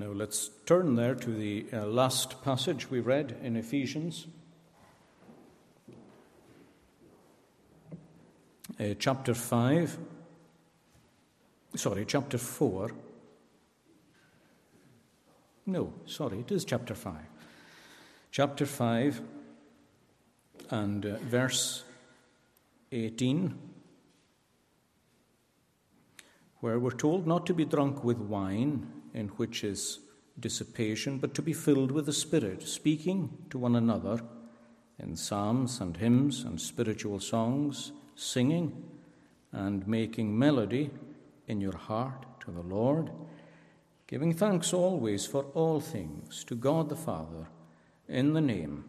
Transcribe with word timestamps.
Now 0.00 0.12
let's 0.12 0.48
turn 0.64 0.94
there 0.94 1.14
to 1.14 1.30
the 1.30 1.66
uh, 1.74 1.84
last 1.84 2.42
passage 2.42 2.90
we 2.90 3.00
read 3.00 3.36
in 3.42 3.54
Ephesians, 3.54 4.26
uh, 8.80 8.94
chapter 8.98 9.34
5. 9.34 9.98
Sorry, 11.76 12.06
chapter 12.06 12.38
4. 12.38 12.92
No, 15.66 15.92
sorry, 16.06 16.38
it 16.38 16.50
is 16.50 16.64
chapter 16.64 16.94
5. 16.94 17.14
Chapter 18.30 18.64
5 18.64 19.20
and 20.70 21.04
uh, 21.04 21.16
verse 21.18 21.84
18, 22.90 23.54
where 26.60 26.78
we're 26.78 26.90
told 26.90 27.26
not 27.26 27.44
to 27.44 27.52
be 27.52 27.66
drunk 27.66 28.02
with 28.02 28.16
wine 28.16 28.99
in 29.14 29.28
which 29.28 29.64
is 29.64 30.00
dissipation, 30.38 31.18
but 31.18 31.34
to 31.34 31.42
be 31.42 31.52
filled 31.52 31.90
with 31.90 32.06
the 32.06 32.12
Spirit, 32.12 32.66
speaking 32.66 33.36
to 33.50 33.58
one 33.58 33.76
another 33.76 34.20
in 34.98 35.16
psalms 35.16 35.80
and 35.80 35.96
hymns 35.96 36.42
and 36.44 36.60
spiritual 36.60 37.20
songs, 37.20 37.92
singing 38.14 38.84
and 39.52 39.86
making 39.86 40.38
melody 40.38 40.90
in 41.48 41.60
your 41.60 41.76
heart 41.76 42.26
to 42.40 42.50
the 42.50 42.62
Lord, 42.62 43.10
giving 44.06 44.32
thanks 44.32 44.72
always 44.72 45.26
for 45.26 45.44
all 45.54 45.80
things 45.80 46.44
to 46.44 46.54
God 46.54 46.88
the 46.88 46.96
Father 46.96 47.48
in 48.08 48.32
the 48.32 48.40
name 48.40 48.84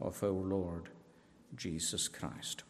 of 0.00 0.22
our 0.22 0.30
Lord 0.30 0.88
Jesus 1.56 2.08
Christ. 2.08 2.62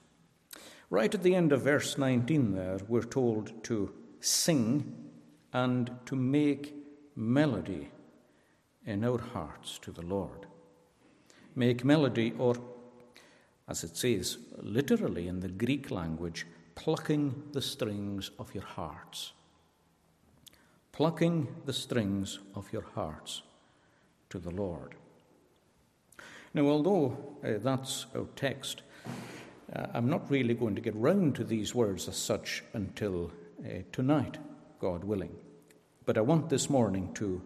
Right 0.88 1.15
at 1.15 1.23
the 1.23 1.34
end 1.34 1.52
of 1.52 1.62
verse 1.62 1.96
19, 1.96 2.54
there, 2.54 2.79
we're 2.88 3.02
told 3.02 3.62
to 3.65 3.93
sing 4.20 5.10
and 5.52 5.91
to 6.07 6.16
make 6.16 6.74
melody 7.20 7.91
in 8.87 9.05
our 9.05 9.19
hearts 9.19 9.79
to 9.80 9.92
the 9.92 10.02
Lord. 10.02 10.47
Make 11.55 11.85
melody, 11.85 12.32
or 12.38 12.57
as 13.68 13.85
it 13.85 13.96
says 13.96 14.38
literally 14.63 15.29
in 15.29 15.41
the 15.41 15.48
Greek 15.48 15.91
language, 15.91 16.46
plucking 16.74 17.43
the 17.52 17.60
strings 17.60 18.30
of 18.38 18.54
your 18.54 18.65
hearts. 18.65 19.32
Plucking 20.93 21.46
the 21.66 21.73
strings 21.74 22.38
of 22.54 22.73
your 22.73 22.87
hearts 22.95 23.43
to 24.30 24.38
the 24.38 24.51
Lord. 24.51 24.95
Now, 26.54 26.66
although 26.66 27.16
uh, 27.45 27.59
that's 27.63 28.07
our 28.16 28.26
text, 28.35 28.82
uh, 29.74 29.87
I'm 29.93 30.09
not 30.09 30.30
really 30.30 30.54
going 30.54 30.74
to 30.74 30.80
get 30.80 30.96
round 30.96 31.35
to 31.37 31.45
these 31.45 31.74
words 31.74 32.09
as 32.09 32.16
such 32.16 32.65
until 32.73 33.30
uh, 33.65 33.82
tonight, 33.93 34.38
God 34.80 35.04
willing. 35.04 35.37
But 36.11 36.19
I 36.19 36.23
want 36.23 36.49
this 36.49 36.69
morning 36.69 37.15
to 37.15 37.41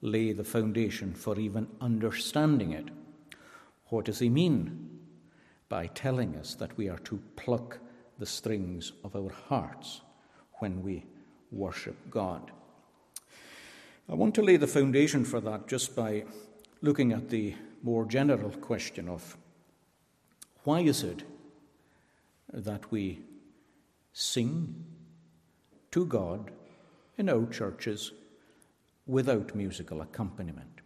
lay 0.00 0.32
the 0.32 0.42
foundation 0.42 1.12
for 1.12 1.38
even 1.38 1.66
understanding 1.82 2.72
it. 2.72 2.88
What 3.88 4.06
does 4.06 4.20
he 4.20 4.30
mean 4.30 5.00
by 5.68 5.88
telling 5.88 6.34
us 6.34 6.54
that 6.54 6.74
we 6.78 6.88
are 6.88 7.00
to 7.00 7.20
pluck 7.36 7.78
the 8.18 8.24
strings 8.24 8.92
of 9.04 9.14
our 9.14 9.28
hearts 9.28 10.00
when 10.60 10.82
we 10.82 11.04
worship 11.52 11.94
God? 12.08 12.52
I 14.08 14.14
want 14.14 14.34
to 14.36 14.42
lay 14.42 14.56
the 14.56 14.66
foundation 14.66 15.22
for 15.22 15.42
that 15.42 15.68
just 15.68 15.94
by 15.94 16.24
looking 16.80 17.12
at 17.12 17.28
the 17.28 17.54
more 17.82 18.06
general 18.06 18.48
question 18.48 19.10
of 19.10 19.36
why 20.64 20.80
is 20.80 21.02
it 21.02 21.22
that 22.50 22.90
we 22.90 23.20
sing 24.14 24.86
to 25.90 26.06
God 26.06 26.50
in 27.18 27.28
our 27.28 27.46
churches 27.46 28.12
without 29.06 29.54
musical 29.54 30.00
accompaniment? 30.00 30.80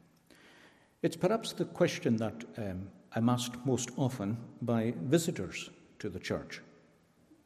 It's 1.02 1.16
perhaps 1.16 1.52
the 1.52 1.64
question 1.64 2.16
that 2.16 2.44
um, 2.58 2.88
I'm 3.14 3.28
asked 3.28 3.64
most 3.64 3.90
often 3.96 4.36
by 4.62 4.94
visitors 5.02 5.70
to 5.98 6.08
the 6.08 6.20
church. 6.20 6.60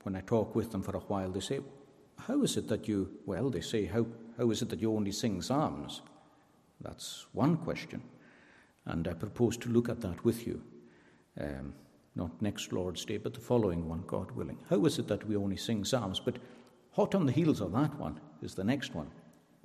When 0.03 0.17
I 0.17 0.21
talk 0.21 0.55
with 0.55 0.71
them 0.71 0.83
for 0.83 0.97
a 0.97 1.01
while, 1.01 1.31
they 1.31 1.41
say, 1.41 1.61
How 2.19 2.43
is 2.43 2.57
it 2.57 2.69
that 2.69 2.89
you, 2.89 3.11
well, 3.27 3.51
they 3.51 3.61
say, 3.61 3.87
How, 3.87 4.07
how 4.37 4.51
is 4.51 4.61
it 4.63 4.69
that 4.71 4.81
you 4.81 4.95
only 4.95 5.13
sing 5.13 5.41
psalms? 5.41 6.03
That's 6.81 7.27
one 7.33 7.57
question. 7.57 8.03
And 8.87 9.09
I 9.09 9.15
propose 9.15 9.57
to 9.59 9.71
look 9.71 9.89
at 9.89 10.01
that 10.03 10.25
with 10.25 10.47
you. 10.47 10.63
Um, 11.41 11.75
not 12.17 12.43
next 12.43 12.73
Lord's 12.73 13.05
Day, 13.05 13.17
but 13.17 13.35
the 13.35 13.41
following 13.41 13.89
one, 13.89 14.05
God 14.07 14.31
willing. 14.33 14.59
How 14.69 14.85
is 14.85 14.99
it 14.99 15.09
that 15.09 15.27
we 15.27 15.37
only 15.37 15.57
sing 15.57 15.85
psalms? 15.85 16.21
But 16.21 16.37
hot 16.95 17.15
on 17.15 17.27
the 17.27 17.33
heels 17.33 17.61
of 17.61 17.73
that 17.73 17.95
one 17.99 18.19
is 18.43 18.55
the 18.55 18.65
next 18.65 18.95
one. 18.95 19.11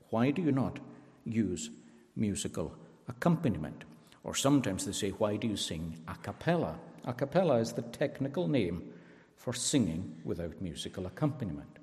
Why 0.10 0.32
do 0.32 0.42
you 0.42 0.52
not 0.52 0.80
use 1.26 1.70
musical 2.16 2.76
accompaniment? 3.08 3.84
Or 4.24 4.36
sometimes 4.36 4.86
they 4.86 4.92
say, 4.92 5.10
why 5.12 5.36
do 5.38 5.48
you 5.48 5.56
sing 5.58 5.98
a 6.08 6.16
cappella? 6.16 6.76
A 7.06 7.14
cappella 7.14 7.58
is 7.60 7.74
the 7.74 7.84
technical 7.84 8.48
name 8.48 8.84
for 9.36 9.54
singing 9.54 10.18
without 10.26 10.62
musical 10.62 11.06
accompaniment. 11.06 11.78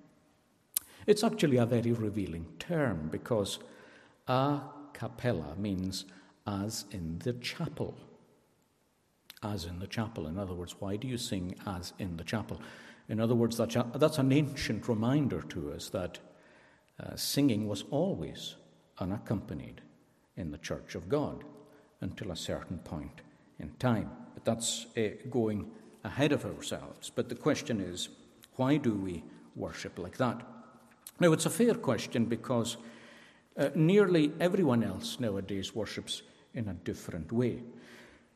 It's 1.07 1.25
actually 1.25 1.57
a 1.57 1.67
very 1.67 1.93
revealing 1.93 2.47
term 2.59 3.09
because 3.11 3.59
a 4.27 4.61
cappella 4.93 5.55
means 5.57 6.05
as 6.47 6.85
in 6.91 7.21
the 7.21 7.33
chapel. 7.35 7.97
As 9.43 9.65
in 9.65 9.79
the 9.79 9.87
chapel. 9.87 10.27
In 10.27 10.39
other 10.39 10.55
words, 10.55 10.75
why 10.81 10.97
do 10.97 11.07
you 11.07 11.19
sing 11.19 11.55
as 11.67 11.93
in 11.99 12.17
the 12.17 12.25
chapel? 12.25 12.61
In 13.09 13.21
other 13.21 13.35
words, 13.35 13.57
that's 13.57 14.19
an 14.19 14.33
ancient 14.33 14.89
reminder 14.89 15.43
to 15.43 15.73
us 15.73 15.89
that 15.91 16.19
uh, 16.99 17.15
singing 17.15 17.69
was 17.69 17.85
always 17.91 18.57
unaccompanied 18.99 19.81
in 20.37 20.51
the 20.51 20.59
church 20.59 20.95
of 20.95 21.09
God 21.09 21.45
until 22.01 22.31
a 22.31 22.37
certain 22.37 22.79
point 22.79 23.21
in 23.59 23.71
time. 23.79 24.11
But 24.35 24.45
that's 24.45 24.87
uh, 24.97 25.09
going 25.31 25.71
ahead 26.05 26.33
of 26.33 26.45
ourselves. 26.45 27.11
But 27.15 27.29
the 27.29 27.35
question 27.35 27.81
is, 27.81 28.09
why 28.57 28.77
do 28.77 28.95
we 28.95 29.23
worship 29.55 29.99
like 29.99 30.17
that? 30.19 30.43
Now, 31.21 31.33
it's 31.33 31.47
a 31.47 31.51
fair 31.51 31.75
question 31.75 32.27
because 32.27 32.77
uh, 33.57 33.71
nearly 33.75 34.33
everyone 34.41 34.83
else 34.83 35.19
nowadays 35.21 35.75
worships 35.75 36.23
in 36.55 36.69
a 36.69 36.75
different 36.75 37.33
way. 37.33 37.63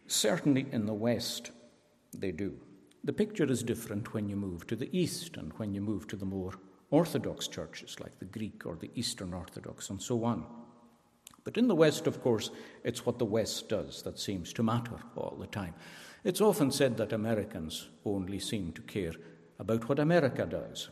Certainly 0.06 0.66
in 0.72 0.86
the 0.86 0.94
West, 0.94 1.50
they 2.16 2.32
do. 2.32 2.56
The 3.03 3.12
picture 3.12 3.50
is 3.50 3.62
different 3.62 4.12
when 4.12 4.28
you 4.28 4.37
move 4.37 4.66
to 4.66 4.77
the 4.77 4.94
East 4.97 5.37
and 5.37 5.53
when 5.55 5.72
you 5.72 5.81
move 5.81 6.06
to 6.09 6.16
the 6.16 6.27
more 6.27 6.53
Orthodox 6.91 7.49
churches 7.49 7.99
like 8.00 8.19
the 8.19 8.27
Greek 8.27 8.66
or 8.66 8.77
the 8.77 8.91
Eastern 8.94 9.33
Orthodox 9.33 9.88
and 9.88 10.03
so 10.03 10.25
on. 10.25 10.44
But 11.44 11.56
in 11.56 11.69
the 11.69 11.75
West, 11.75 12.06
of 12.06 12.21
course, 12.21 12.50
it's 12.84 13.06
what 13.06 13.19
the 13.19 13.25
West 13.25 13.69
does 13.69 14.03
that 14.03 14.19
seems 14.19 14.53
to 14.53 14.62
matter 14.62 14.99
all 15.16 15.37
the 15.41 15.47
time. 15.47 15.75
It's 16.25 16.43
often 16.43 16.71
said 16.71 16.99
that 16.99 17.15
Americans 17.15 17.89
only 18.05 18.39
seem 18.39 18.72
to 18.72 18.83
care 18.83 19.15
about 19.59 19.89
what 19.89 19.99
America 19.99 20.44
does. 20.44 20.91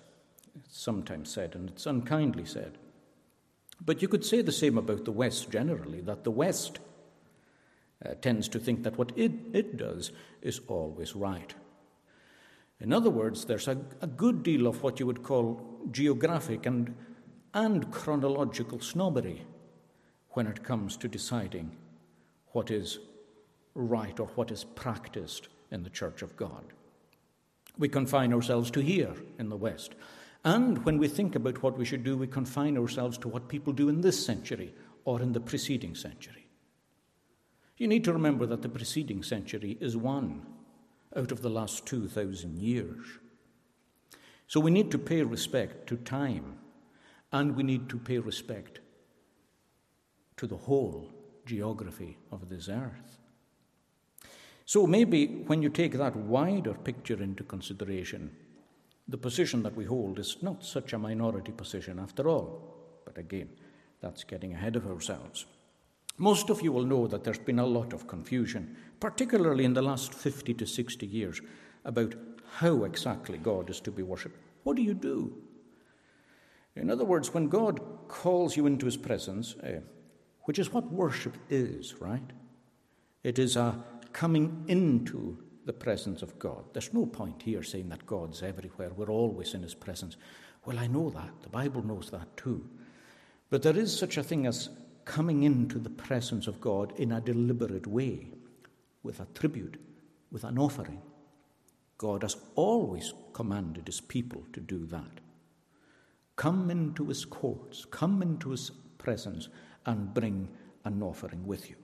It's 0.57 0.81
sometimes 0.81 1.31
said, 1.31 1.55
and 1.55 1.69
it's 1.69 1.87
unkindly 1.87 2.47
said. 2.47 2.79
But 3.85 4.01
you 4.01 4.09
could 4.09 4.25
say 4.25 4.41
the 4.41 4.53
same 4.53 4.79
about 4.79 5.05
the 5.05 5.13
West 5.13 5.51
generally, 5.51 6.01
that 6.03 6.25
the 6.25 6.31
West 6.31 6.79
uh, 8.05 8.15
tends 8.15 8.49
to 8.49 8.59
think 8.59 8.83
that 8.85 8.97
what 8.97 9.13
it, 9.17 9.33
it 9.53 9.77
does 9.77 10.11
is 10.41 10.61
always 10.69 11.15
right. 11.15 11.55
In 12.81 12.93
other 12.93 13.11
words, 13.11 13.45
there's 13.45 13.69
a, 13.69 13.79
a 14.01 14.07
good 14.07 14.43
deal 14.43 14.67
of 14.67 14.83
what 14.83 15.01
you 15.01 15.07
would 15.07 15.23
call 15.23 15.61
geographic 15.91 16.67
and, 16.67 16.95
and 17.55 17.91
chronological 17.91 18.81
snobbery 18.81 19.45
when 20.31 20.47
it 20.47 20.63
comes 20.63 20.97
to 20.99 21.09
deciding 21.09 21.77
what 22.53 22.71
is 22.71 22.99
right 23.75 24.19
or 24.21 24.27
what 24.35 24.51
is 24.51 24.65
practiced 24.65 25.49
in 25.71 25.83
the 25.83 25.91
Church 25.91 26.23
of 26.23 26.37
God. 26.37 26.65
We 27.77 27.89
confine 27.89 28.33
ourselves 28.33 28.71
to 28.73 28.81
here 28.81 29.15
in 29.39 29.49
the 29.49 29.57
West. 29.57 29.95
And 30.45 30.85
when 30.85 30.99
we 30.99 31.09
think 31.09 31.35
about 31.35 31.63
what 31.63 31.77
we 31.77 31.85
should 31.85 32.05
do, 32.05 32.17
we 32.17 32.27
confine 32.27 32.79
ourselves 32.79 33.19
to 33.19 33.29
what 33.29 33.49
people 33.49 33.73
do 33.73 33.89
in 33.89 34.01
this 34.01 34.25
century 34.25 34.73
or 35.05 35.21
in 35.21 35.33
the 35.33 35.41
preceding 35.41 35.95
century. 35.95 36.47
You 37.77 37.89
need 37.89 38.05
to 38.05 38.13
remember 38.13 38.47
that 38.47 38.63
the 38.63 38.69
preceding 38.69 39.23
century 39.23 39.77
is 39.81 39.97
one 39.97 40.43
out 41.17 41.33
of 41.33 41.43
the 41.43 41.51
last 41.51 41.87
2,000 41.87 42.59
years. 42.59 43.05
So 44.47 44.61
we 44.61 44.71
need 44.71 44.91
to 44.91 44.99
pay 44.99 45.23
respect 45.23 45.87
to 45.89 45.97
time, 45.97 46.59
and 47.33 47.55
we 47.55 47.63
need 47.63 47.89
to 47.91 47.99
pay 47.99 48.19
respect 48.19 48.81
to 50.37 50.47
the 50.47 50.57
whole 50.57 51.13
geography 51.45 52.17
of 52.31 52.49
this 52.49 52.69
earth. 52.69 53.19
So 54.65 54.87
maybe 54.87 55.27
when 55.47 55.63
you 55.63 55.71
take 55.71 55.93
that 55.93 56.15
wider 56.15 56.75
picture 56.75 57.23
into 57.23 57.43
consideration, 57.43 58.31
the 59.09 59.17
position 59.17 59.63
that 59.63 59.75
we 59.75 59.87
hold 59.87 60.19
is 60.19 60.37
not 60.43 60.65
such 60.65 60.93
a 60.93 60.99
minority 60.99 61.53
position 61.53 61.99
after 61.99 62.29
all. 62.29 62.75
But 63.05 63.17
again, 63.17 63.49
that's 64.03 64.25
getting 64.25 64.53
ahead 64.53 64.77
of 64.77 64.87
ourselves. 64.87 65.47
Most 66.19 66.51
of 66.51 66.63
you 66.63 66.73
will 66.73 66.85
know 66.85 67.07
that 67.07 67.25
there's 67.25 67.39
been 67.39 67.61
a 67.61 67.67
lot 67.67 67.93
of 67.93 68.07
confusion, 68.07 68.77
particularly 69.01 69.65
in 69.65 69.75
the 69.75 69.83
last 69.83 70.13
50 70.13 70.53
to 70.55 70.67
60 70.67 71.07
years, 71.07 71.41
about 71.85 72.15
how 72.57 72.85
exactly 72.85 73.39
God 73.39 73.71
is 73.71 73.81
to 73.81 73.91
be 73.93 74.03
worshipped. 74.03 74.39
What 74.65 74.77
do 74.77 74.83
you 74.83 74.95
do? 74.95 75.37
In 76.75 76.91
other 76.91 77.05
words, 77.05 77.33
when 77.33 77.49
God 77.49 77.81
calls 78.09 78.57
you 78.57 78.67
into 78.67 78.87
his 78.87 78.97
presence, 78.97 79.55
uh, 79.57 79.81
which 80.43 80.59
is 80.59 80.73
what 80.73 80.93
worship 80.93 81.37
is, 81.49 82.01
right? 82.01 82.31
It 83.23 83.39
is 83.39 83.57
a 83.57 83.83
coming 84.13 84.65
into 84.69 85.39
the 85.67 85.73
presence 85.73 86.23
of 86.23 86.39
God. 86.39 86.65
There's 86.73 86.95
no 86.95 87.05
point 87.05 87.43
here 87.43 87.63
saying 87.63 87.91
that 87.91 88.07
God's 88.07 88.43
everywhere, 88.43 88.91
we're 88.97 89.11
always 89.11 89.53
in 89.53 89.63
His 89.63 89.75
presence. 89.75 90.17
Well, 90.65 90.79
I 90.79 90.87
know 90.87 91.11
that. 91.11 91.43
The 91.43 91.51
Bible 91.51 91.87
knows 91.87 92.11
that 92.11 92.37
too. 92.37 92.67
But 93.51 93.63
there 93.63 93.77
is 93.77 93.97
such 93.97 94.17
a 94.17 94.23
thing 94.23 94.47
as 94.47 94.71
coming 95.09 95.43
into 95.43 95.79
the 95.79 95.89
presence 95.89 96.47
of 96.47 96.61
God 96.61 96.93
in 96.99 97.13
a 97.13 97.21
deliberate 97.21 97.87
way, 97.87 98.29
with 99.03 99.21
a 99.21 99.27
tribute, 99.35 99.81
with 100.31 100.45
an 100.45 100.59
offering. 100.59 101.01
God 101.97 102.23
has 102.23 102.37
always 102.57 103.15
commanded 103.33 103.87
His 103.87 104.03
people 104.03 104.43
to 104.53 104.61
do 104.61 104.85
that. 104.87 105.21
Come 106.37 106.71
into 106.71 107.07
His 107.07 107.25
courts, 107.25 107.87
come 107.91 108.21
into 108.21 108.51
His 108.51 108.71
presence, 108.99 109.49
and 109.87 110.13
bring 110.13 110.47
an 110.85 111.03
offering 111.03 111.47
with 111.47 111.71
you. 111.71 111.77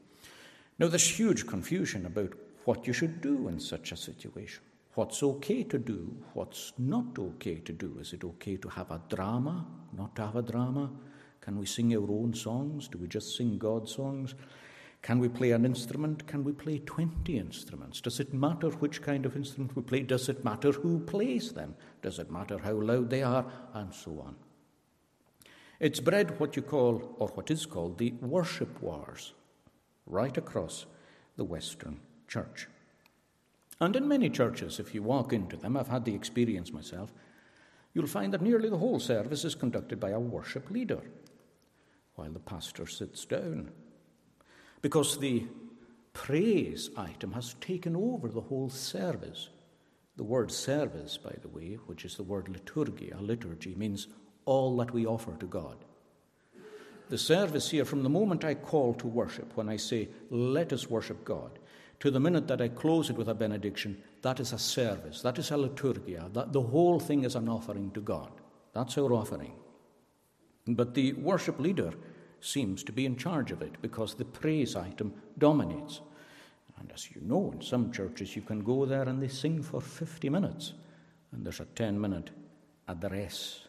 Now, 0.78 0.88
there's 0.88 1.18
huge 1.18 1.46
confusion 1.46 2.04
about 2.04 2.34
what 2.66 2.86
you 2.86 2.92
should 2.92 3.22
do 3.22 3.48
in 3.48 3.58
such 3.58 3.90
a 3.90 3.96
situation. 3.96 4.62
What's 4.96 5.22
okay 5.22 5.62
to 5.64 5.78
do, 5.78 6.14
what's 6.34 6.74
not 6.78 7.18
okay 7.18 7.56
to 7.56 7.72
do. 7.72 7.96
Is 8.00 8.12
it 8.12 8.22
okay 8.22 8.58
to 8.58 8.68
have 8.68 8.90
a 8.90 9.00
drama, 9.08 9.66
not 9.96 10.14
to 10.16 10.26
have 10.26 10.36
a 10.36 10.42
drama? 10.42 10.90
Can 11.44 11.58
we 11.58 11.66
sing 11.66 11.94
our 11.94 12.10
own 12.10 12.32
songs? 12.32 12.88
Do 12.88 12.96
we 12.96 13.06
just 13.06 13.36
sing 13.36 13.58
God's 13.58 13.92
songs? 13.92 14.34
Can 15.02 15.18
we 15.18 15.28
play 15.28 15.50
an 15.50 15.66
instrument? 15.66 16.26
Can 16.26 16.42
we 16.42 16.52
play 16.52 16.78
20 16.78 17.36
instruments? 17.38 18.00
Does 18.00 18.18
it 18.18 18.32
matter 18.32 18.70
which 18.70 19.02
kind 19.02 19.26
of 19.26 19.36
instrument 19.36 19.76
we 19.76 19.82
play? 19.82 20.00
Does 20.00 20.30
it 20.30 20.42
matter 20.42 20.72
who 20.72 21.00
plays 21.00 21.52
them? 21.52 21.74
Does 22.00 22.18
it 22.18 22.30
matter 22.30 22.56
how 22.56 22.72
loud 22.72 23.10
they 23.10 23.22
are? 23.22 23.44
And 23.74 23.92
so 23.92 24.22
on. 24.24 24.36
It's 25.80 26.00
bred 26.00 26.40
what 26.40 26.56
you 26.56 26.62
call, 26.62 27.14
or 27.18 27.28
what 27.28 27.50
is 27.50 27.66
called, 27.66 27.98
the 27.98 28.12
worship 28.22 28.80
wars 28.80 29.34
right 30.06 30.34
across 30.38 30.86
the 31.36 31.44
Western 31.44 32.00
church. 32.26 32.68
And 33.82 33.94
in 33.96 34.08
many 34.08 34.30
churches, 34.30 34.80
if 34.80 34.94
you 34.94 35.02
walk 35.02 35.34
into 35.34 35.58
them, 35.58 35.76
I've 35.76 35.88
had 35.88 36.06
the 36.06 36.14
experience 36.14 36.72
myself, 36.72 37.12
you'll 37.92 38.06
find 38.06 38.32
that 38.32 38.40
nearly 38.40 38.70
the 38.70 38.78
whole 38.78 39.00
service 39.00 39.44
is 39.44 39.54
conducted 39.54 40.00
by 40.00 40.10
a 40.10 40.18
worship 40.18 40.70
leader 40.70 41.02
while 42.14 42.30
the 42.30 42.38
pastor 42.38 42.86
sits 42.86 43.24
down. 43.24 43.70
Because 44.82 45.18
the 45.18 45.46
praise 46.12 46.90
item 46.96 47.32
has 47.32 47.54
taken 47.60 47.96
over 47.96 48.28
the 48.28 48.40
whole 48.40 48.70
service. 48.70 49.48
The 50.16 50.24
word 50.24 50.52
service, 50.52 51.18
by 51.18 51.34
the 51.42 51.48
way, 51.48 51.78
which 51.86 52.04
is 52.04 52.16
the 52.16 52.22
word 52.22 52.46
liturgia, 52.46 53.20
liturgy, 53.20 53.74
means 53.74 54.06
all 54.44 54.76
that 54.76 54.92
we 54.92 55.06
offer 55.06 55.32
to 55.40 55.46
God. 55.46 55.76
The 57.08 57.18
service 57.18 57.70
here, 57.70 57.84
from 57.84 58.02
the 58.02 58.08
moment 58.08 58.44
I 58.44 58.54
call 58.54 58.94
to 58.94 59.06
worship, 59.06 59.56
when 59.56 59.68
I 59.68 59.76
say, 59.76 60.08
let 60.30 60.72
us 60.72 60.88
worship 60.88 61.24
God, 61.24 61.58
to 62.00 62.10
the 62.10 62.20
minute 62.20 62.46
that 62.48 62.60
I 62.60 62.68
close 62.68 63.10
it 63.10 63.16
with 63.16 63.28
a 63.28 63.34
benediction, 63.34 64.02
that 64.22 64.40
is 64.40 64.52
a 64.52 64.58
service, 64.58 65.20
that 65.22 65.38
is 65.38 65.50
a 65.50 65.54
liturgia, 65.54 66.32
that 66.32 66.52
the 66.52 66.62
whole 66.62 67.00
thing 67.00 67.24
is 67.24 67.34
an 67.34 67.48
offering 67.48 67.90
to 67.92 68.00
God. 68.00 68.30
That's 68.72 68.96
our 68.98 69.12
offering. 69.12 69.52
But 70.66 70.94
the 70.94 71.12
worship 71.14 71.60
leader 71.60 71.92
seems 72.40 72.82
to 72.84 72.92
be 72.92 73.06
in 73.06 73.16
charge 73.16 73.50
of 73.50 73.62
it 73.62 73.80
because 73.82 74.14
the 74.14 74.24
praise 74.24 74.76
item 74.76 75.12
dominates. 75.38 76.00
And 76.78 76.90
as 76.92 77.10
you 77.10 77.20
know, 77.22 77.52
in 77.52 77.62
some 77.62 77.92
churches 77.92 78.34
you 78.34 78.42
can 78.42 78.60
go 78.60 78.84
there 78.84 79.08
and 79.08 79.20
they 79.20 79.28
sing 79.28 79.62
for 79.62 79.80
50 79.80 80.28
minutes, 80.28 80.72
and 81.32 81.44
there's 81.44 81.60
a 81.60 81.64
10 81.64 82.00
minute 82.00 82.30
address 82.88 83.68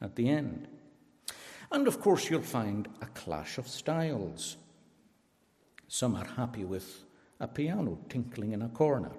at 0.00 0.16
the 0.16 0.28
end. 0.28 0.68
And 1.70 1.88
of 1.88 2.00
course, 2.00 2.28
you'll 2.28 2.42
find 2.42 2.88
a 3.00 3.06
clash 3.06 3.56
of 3.56 3.66
styles. 3.66 4.56
Some 5.88 6.14
are 6.16 6.26
happy 6.26 6.64
with 6.64 7.04
a 7.40 7.48
piano 7.48 7.98
tinkling 8.08 8.52
in 8.52 8.62
a 8.62 8.68
corner. 8.68 9.12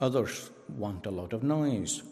Others 0.00 0.50
want 0.76 1.06
a 1.06 1.10
lot 1.10 1.32
of 1.32 1.42
noise. 1.42 2.02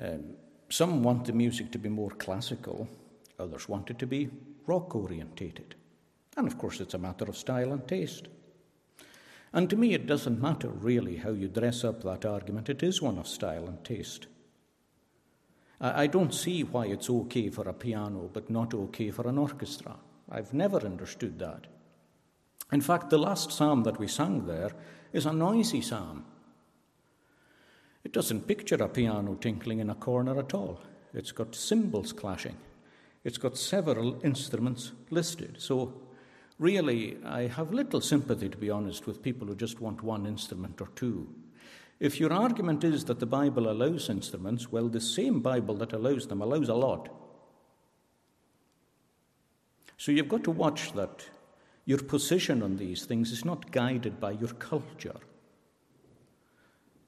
Um, 0.00 0.34
some 0.68 1.02
want 1.02 1.24
the 1.24 1.32
music 1.32 1.70
to 1.72 1.78
be 1.78 1.88
more 1.88 2.10
classical, 2.10 2.88
others 3.38 3.68
want 3.68 3.90
it 3.90 3.98
to 3.98 4.06
be 4.06 4.30
rock 4.66 4.94
orientated. 4.94 5.74
And 6.36 6.46
of 6.46 6.58
course, 6.58 6.80
it's 6.80 6.94
a 6.94 6.98
matter 6.98 7.24
of 7.24 7.36
style 7.36 7.72
and 7.72 7.86
taste. 7.88 8.28
And 9.52 9.68
to 9.70 9.76
me, 9.76 9.94
it 9.94 10.06
doesn't 10.06 10.40
matter 10.40 10.68
really 10.68 11.16
how 11.16 11.30
you 11.30 11.48
dress 11.48 11.84
up 11.84 12.02
that 12.02 12.24
argument, 12.24 12.68
it 12.68 12.82
is 12.82 13.00
one 13.00 13.18
of 13.18 13.26
style 13.26 13.66
and 13.66 13.82
taste. 13.82 14.26
I 15.80 16.08
don't 16.08 16.34
see 16.34 16.64
why 16.64 16.86
it's 16.86 17.08
okay 17.08 17.50
for 17.50 17.68
a 17.68 17.72
piano 17.72 18.28
but 18.32 18.50
not 18.50 18.74
okay 18.74 19.10
for 19.10 19.28
an 19.28 19.38
orchestra. 19.38 19.96
I've 20.28 20.52
never 20.52 20.78
understood 20.78 21.38
that. 21.38 21.68
In 22.72 22.80
fact, 22.80 23.10
the 23.10 23.18
last 23.18 23.52
psalm 23.52 23.84
that 23.84 23.98
we 23.98 24.08
sang 24.08 24.46
there 24.46 24.72
is 25.12 25.24
a 25.24 25.32
noisy 25.32 25.80
psalm. 25.80 26.24
It 28.08 28.14
doesn't 28.14 28.46
picture 28.46 28.76
a 28.76 28.88
piano 28.88 29.34
tinkling 29.34 29.80
in 29.80 29.90
a 29.90 29.94
corner 29.94 30.38
at 30.38 30.54
all. 30.54 30.80
It's 31.12 31.30
got 31.30 31.54
cymbals 31.54 32.10
clashing. 32.10 32.56
It's 33.22 33.36
got 33.36 33.58
several 33.58 34.18
instruments 34.24 34.92
listed. 35.10 35.56
So, 35.58 35.92
really, 36.58 37.18
I 37.26 37.48
have 37.48 37.74
little 37.74 38.00
sympathy, 38.00 38.48
to 38.48 38.56
be 38.56 38.70
honest, 38.70 39.06
with 39.06 39.22
people 39.22 39.46
who 39.46 39.54
just 39.54 39.82
want 39.82 40.02
one 40.02 40.24
instrument 40.24 40.80
or 40.80 40.88
two. 40.96 41.28
If 42.00 42.18
your 42.18 42.32
argument 42.32 42.82
is 42.82 43.04
that 43.04 43.20
the 43.20 43.26
Bible 43.26 43.70
allows 43.70 44.08
instruments, 44.08 44.72
well, 44.72 44.88
the 44.88 45.02
same 45.02 45.42
Bible 45.42 45.74
that 45.74 45.92
allows 45.92 46.28
them 46.28 46.40
allows 46.40 46.70
a 46.70 46.74
lot. 46.74 47.10
So 49.98 50.12
you've 50.12 50.30
got 50.30 50.44
to 50.44 50.50
watch 50.50 50.94
that 50.94 51.26
your 51.84 51.98
position 51.98 52.62
on 52.62 52.78
these 52.78 53.04
things 53.04 53.32
is 53.32 53.44
not 53.44 53.70
guided 53.70 54.18
by 54.18 54.30
your 54.30 54.54
culture 54.54 55.20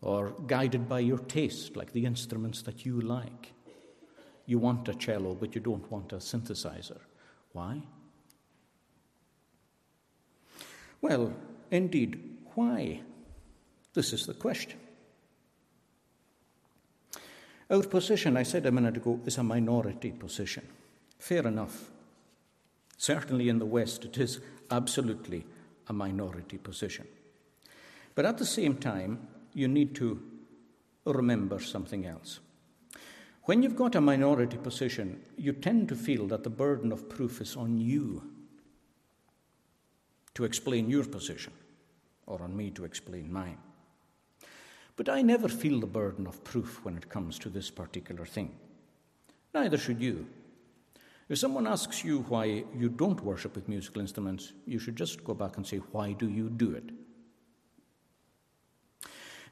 or 0.02 0.30
guided 0.46 0.88
by 0.88 1.00
your 1.00 1.18
taste, 1.18 1.76
like 1.76 1.92
the 1.92 2.06
instruments 2.06 2.62
that 2.62 2.86
you 2.86 3.00
like. 3.00 3.52
You 4.46 4.58
want 4.58 4.88
a 4.88 4.94
cello, 4.94 5.34
but 5.34 5.54
you 5.54 5.60
don't 5.60 5.90
want 5.90 6.12
a 6.12 6.16
synthesizer. 6.16 6.98
Why? 7.52 7.82
Well, 11.00 11.32
indeed, 11.70 12.38
why? 12.54 13.02
This 13.94 14.12
is 14.12 14.26
the 14.26 14.34
question. 14.34 14.78
Our 17.70 17.82
position, 17.82 18.36
I 18.36 18.42
said 18.42 18.66
a 18.66 18.72
minute 18.72 18.96
ago, 18.96 19.20
is 19.24 19.38
a 19.38 19.44
minority 19.44 20.10
position. 20.10 20.66
Fair 21.18 21.46
enough. 21.46 21.90
Certainly 22.96 23.48
in 23.48 23.58
the 23.58 23.66
West, 23.66 24.04
it 24.04 24.18
is 24.18 24.40
absolutely 24.70 25.46
a 25.86 25.92
minority 25.92 26.58
position. 26.58 27.06
But 28.14 28.26
at 28.26 28.38
the 28.38 28.46
same 28.46 28.76
time, 28.76 29.28
you 29.54 29.68
need 29.68 29.94
to 29.96 30.20
remember 31.04 31.60
something 31.60 32.06
else. 32.06 32.40
When 33.44 33.62
you've 33.62 33.76
got 33.76 33.94
a 33.94 34.00
minority 34.00 34.58
position, 34.58 35.20
you 35.36 35.52
tend 35.52 35.88
to 35.88 35.96
feel 35.96 36.26
that 36.28 36.44
the 36.44 36.50
burden 36.50 36.92
of 36.92 37.08
proof 37.08 37.40
is 37.40 37.56
on 37.56 37.78
you 37.78 38.22
to 40.34 40.44
explain 40.44 40.88
your 40.88 41.04
position, 41.04 41.52
or 42.26 42.42
on 42.42 42.56
me 42.56 42.70
to 42.70 42.84
explain 42.84 43.32
mine. 43.32 43.58
But 44.96 45.08
I 45.08 45.22
never 45.22 45.48
feel 45.48 45.80
the 45.80 45.86
burden 45.86 46.26
of 46.26 46.44
proof 46.44 46.84
when 46.84 46.96
it 46.96 47.08
comes 47.08 47.38
to 47.40 47.48
this 47.48 47.70
particular 47.70 48.26
thing. 48.26 48.52
Neither 49.54 49.78
should 49.78 50.00
you. 50.00 50.26
If 51.28 51.38
someone 51.38 51.66
asks 51.66 52.04
you 52.04 52.20
why 52.28 52.64
you 52.76 52.88
don't 52.88 53.24
worship 53.24 53.54
with 53.54 53.68
musical 53.68 54.00
instruments, 54.00 54.52
you 54.66 54.78
should 54.78 54.96
just 54.96 55.24
go 55.24 55.34
back 55.34 55.56
and 55.56 55.66
say, 55.66 55.78
Why 55.78 56.12
do 56.12 56.28
you 56.28 56.50
do 56.50 56.72
it? 56.72 56.90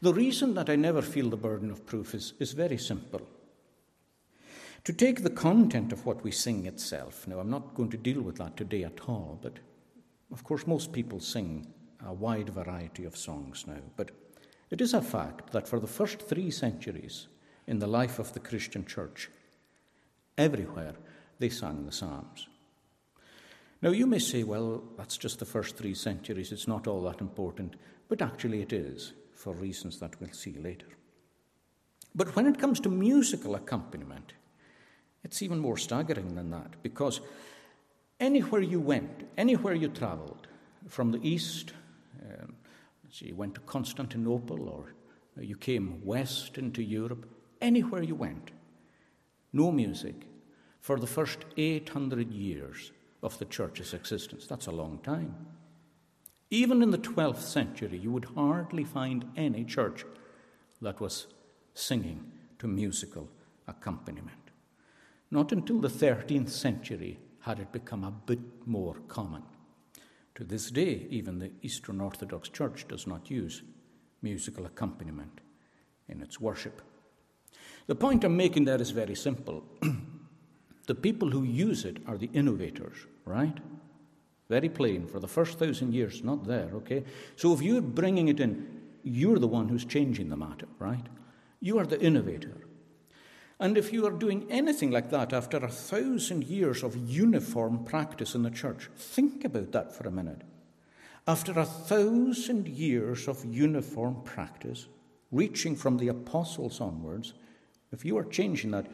The 0.01 0.15
reason 0.15 0.55
that 0.55 0.71
I 0.71 0.77
never 0.77 1.03
feel 1.03 1.29
the 1.29 1.37
burden 1.37 1.71
of 1.71 1.85
proof 1.85 2.15
is, 2.15 2.33
is 2.39 2.53
very 2.53 2.79
simple. 2.79 3.23
To 4.85 4.93
take 4.93 5.23
the 5.23 5.31
content 5.31 5.93
of 5.93 6.07
what 6.07 6.23
we 6.23 6.31
sing 6.31 6.67
itself, 6.67 7.27
now 7.27 7.41
I'm 7.41 7.51
not 7.51 7.75
going 7.75 7.91
to 7.91 7.97
deal 7.97 8.23
with 8.23 8.37
that 8.37 8.57
today 8.57 8.85
at 8.85 9.09
all, 9.09 9.39
but 9.43 9.59
of 10.33 10.45
course, 10.45 10.67
most 10.67 10.93
people 10.93 11.21
sing 11.21 11.67
a 12.07 12.13
wide 12.13 12.51
variety 12.51 13.05
of 13.05 13.17
songs 13.17 13.65
now. 13.67 13.81
But 13.97 14.13
it 14.71 14.81
is 14.81 14.95
a 14.95 15.03
fact 15.03 15.53
that 15.53 15.67
for 15.67 15.81
the 15.81 15.87
first 15.87 16.23
three 16.23 16.51
centuries 16.51 17.27
in 17.67 17.81
the 17.81 17.87
life 17.87 18.19
of 18.19 18.33
the 18.33 18.41
Christian 18.41 18.85
church, 18.85 19.31
everywhere 20.37 20.95
they 21.39 21.49
sang 21.49 21.85
the 21.85 21.93
Psalms. 21.93 22.47
Now, 23.83 23.91
you 23.91 24.07
may 24.07 24.19
say, 24.19 24.43
well, 24.43 24.83
that's 24.97 25.17
just 25.17 25.39
the 25.39 25.45
first 25.45 25.77
three 25.77 25.95
centuries, 25.95 26.53
it's 26.53 26.69
not 26.69 26.87
all 26.87 27.03
that 27.03 27.21
important, 27.21 27.77
but 28.09 28.23
actually 28.23 28.63
it 28.63 28.73
is 28.73 29.13
for 29.39 29.53
reasons 29.55 30.01
that 30.01 30.21
we'll 30.21 30.33
see 30.33 30.59
later. 30.59 30.89
But 32.15 32.35
when 32.35 32.47
it 32.47 32.59
comes 32.59 32.81
to 32.81 32.89
musical 32.89 33.55
accompaniment, 33.55 34.33
it's 35.23 35.43
even 35.43 35.61
more 35.61 35.77
staggering 35.77 36.35
than 36.35 36.51
that 36.51 36.83
because 36.83 37.21
anywhere 38.19 38.63
you 38.63 38.81
went, 38.81 39.29
anywhere 39.37 39.75
you 39.75 39.89
traveled, 39.89 40.49
from 40.89 41.13
the 41.13 41.21
east, 41.23 41.73
um, 42.23 42.55
so 43.11 43.27
you 43.27 43.37
went 43.37 43.55
to 43.55 43.61
Constantinople 43.61 44.69
or 44.69 44.95
you 45.41 45.57
came 45.57 46.05
west 46.05 46.59
into 46.59 46.83
Europe, 46.83 47.25
anywhere 47.61 48.03
you 48.03 48.17
went, 48.17 48.51
no 49.53 49.71
music, 49.71 50.27
for 50.81 50.99
the 50.99 51.07
first 51.07 51.39
800 51.57 52.33
years 52.33 52.91
of 53.23 53.39
the 53.39 53.45
church's 53.45 53.95
existence. 53.95 54.47
That's 54.47 54.67
a 54.67 54.73
long 54.73 54.99
time. 55.05 55.35
Even 56.51 56.83
in 56.83 56.91
the 56.91 56.99
12th 56.99 57.41
century, 57.41 57.99
you 57.99 58.11
would 58.11 58.25
hardly 58.37 58.85
find 58.85 59.27
any 59.37 59.65
church 59.65 60.05
that 60.81 61.01
was 61.01 61.27
singing 61.75 62.33
to 62.59 62.67
musical 62.67 63.29
accompaniment. 63.67 64.39
Not 65.31 65.53
until 65.53 65.79
the 65.79 65.89
13th 65.89 66.49
century 66.49 67.19
had 67.41 67.59
it 67.59 67.71
become 67.71 68.03
a 68.03 68.11
bit 68.11 68.67
more 68.67 68.97
common. 69.09 69.43
To 70.37 70.45
this 70.45 70.71
day, 70.71 71.07
even 71.11 71.39
the 71.39 71.51
Eastern 71.63 72.01
Orthodox 72.01 72.49
Church 72.49 72.87
does 72.89 73.07
not 73.07 73.31
use 73.31 73.63
musical 74.23 74.67
accompaniment 74.67 75.41
in 76.09 76.23
its 76.23 76.41
worship. 76.41 76.81
The 77.87 77.95
point 77.95 78.25
I'm 78.25 78.37
making 78.37 78.65
there 78.65 78.81
is 78.81 78.91
very 78.91 79.15
simple. 79.15 79.65
the 80.87 80.95
people 80.95 81.31
who 81.31 81.43
use 81.43 81.85
it 81.85 81.99
are 82.07 82.17
the 82.17 82.31
innovators, 82.33 82.97
right? 83.25 83.59
Very 84.49 84.69
plain. 84.69 85.07
For 85.07 85.21
the 85.21 85.29
first 85.29 85.59
thousand 85.59 85.95
years, 85.95 86.25
not 86.25 86.47
there, 86.47 86.71
okay? 86.75 87.05
So 87.37 87.53
if 87.53 87.63
you're 87.63 87.83
bringing 87.83 88.29
it 88.29 88.41
in, 88.41 88.81
you're 89.03 89.39
the 89.39 89.47
one 89.47 89.69
who's 89.69 89.85
changing 89.85 90.29
the 90.29 90.37
matter, 90.37 90.69
right? 90.79 91.07
You 91.61 91.79
are 91.79 91.87
the 91.87 92.01
innovator. 92.01 92.57
And 93.61 93.77
if 93.77 93.93
you 93.93 94.07
are 94.07 94.13
doing 94.13 94.47
anything 94.51 94.91
like 94.91 95.11
that 95.11 95.33
after 95.33 95.59
a 95.59 95.69
thousand 95.69 96.45
years 96.45 96.83
of 96.83 96.97
uniform 96.97 97.85
practice 97.85 98.35
in 98.35 98.43
the 98.43 98.51
church, 98.51 98.89
think 98.97 99.45
about 99.45 99.73
that 99.73 99.93
for 99.93 100.07
a 100.07 100.13
minute. 100.13 100.43
After 101.27 101.53
a 101.53 101.65
thousand 101.65 102.69
years 102.69 103.27
of 103.29 103.45
uniform 103.45 104.23
practice, 104.25 104.87
reaching 105.33 105.75
from 105.75 105.99
the 105.99 106.09
apostles 106.09 106.81
onwards, 106.81 107.35
if 107.93 108.05
you 108.05 108.17
are 108.17 108.25
changing 108.25 108.71
that, 108.71 108.87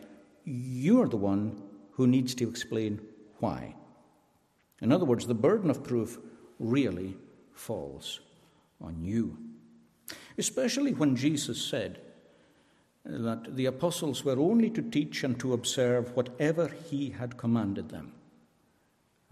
you're 0.44 1.08
the 1.08 1.16
one 1.16 1.62
who 1.92 2.06
needs 2.06 2.34
to 2.36 2.48
explain 2.48 3.00
why. 3.38 3.74
In 4.84 4.92
other 4.92 5.06
words, 5.06 5.26
the 5.26 5.34
burden 5.34 5.70
of 5.70 5.82
proof 5.82 6.18
really 6.58 7.16
falls 7.54 8.20
on 8.82 9.02
you. 9.02 9.38
Especially 10.36 10.92
when 10.92 11.16
Jesus 11.16 11.64
said, 11.64 12.00
that 13.06 13.56
the 13.56 13.64
apostles 13.64 14.24
were 14.24 14.38
only 14.38 14.68
to 14.68 14.82
teach 14.82 15.24
and 15.24 15.40
to 15.40 15.54
observe 15.54 16.14
whatever 16.14 16.68
he 16.68 17.08
had 17.10 17.38
commanded 17.38 17.88
them. 17.88 18.12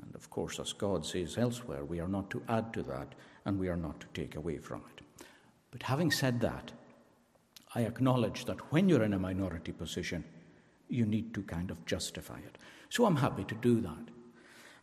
And 0.03 0.15
of 0.15 0.31
course, 0.31 0.59
as 0.59 0.73
God 0.73 1.05
says 1.05 1.37
elsewhere, 1.37 1.85
we 1.85 2.01
are 2.01 2.09
not 2.09 2.31
to 2.31 2.43
add 2.49 2.73
to 2.73 2.83
that 2.85 3.15
and 3.45 3.59
we 3.59 3.69
are 3.69 3.77
not 3.77 4.01
to 4.01 4.07
take 4.15 4.37
away 4.37 4.57
from 4.57 4.83
it. 4.97 5.05
But 5.71 5.83
having 5.83 6.11
said 6.11 6.41
that, 6.41 6.73
I 7.75 7.83
acknowledge 7.83 8.47
that 8.47 8.73
when 8.73 8.89
you're 8.89 9.05
in 9.05 9.13
a 9.13 9.19
minority 9.19 9.73
position, 9.73 10.25
you 10.89 11.05
need 11.05 11.35
to 11.35 11.43
kind 11.43 11.71
of 11.71 11.85
justify 11.85 12.39
it. 12.39 12.57
So 12.89 13.05
I'm 13.05 13.17
happy 13.17 13.45
to 13.45 13.55
do 13.55 13.83
that. 13.83 14.09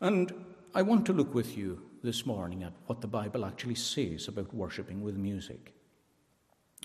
And 0.01 0.31
I 0.75 0.83
want 0.83 1.07
to 1.07 1.13
look 1.13 1.33
with 1.33 1.57
you 1.57 1.81
this 2.03 2.27
morning 2.27 2.61
at 2.61 2.73
what 2.85 3.01
the 3.01 3.07
Bible 3.07 3.43
actually 3.43 3.75
says 3.75 4.27
about 4.27 4.53
worshipping 4.53 5.01
with 5.01 5.17
music. 5.17 5.73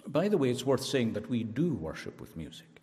By 0.07 0.29
the 0.29 0.38
way, 0.38 0.50
it's 0.50 0.64
worth 0.64 0.83
saying 0.83 1.12
that 1.12 1.29
we 1.29 1.45
do 1.45 1.75
worship 1.75 2.19
with 2.19 2.35
music, 2.35 2.81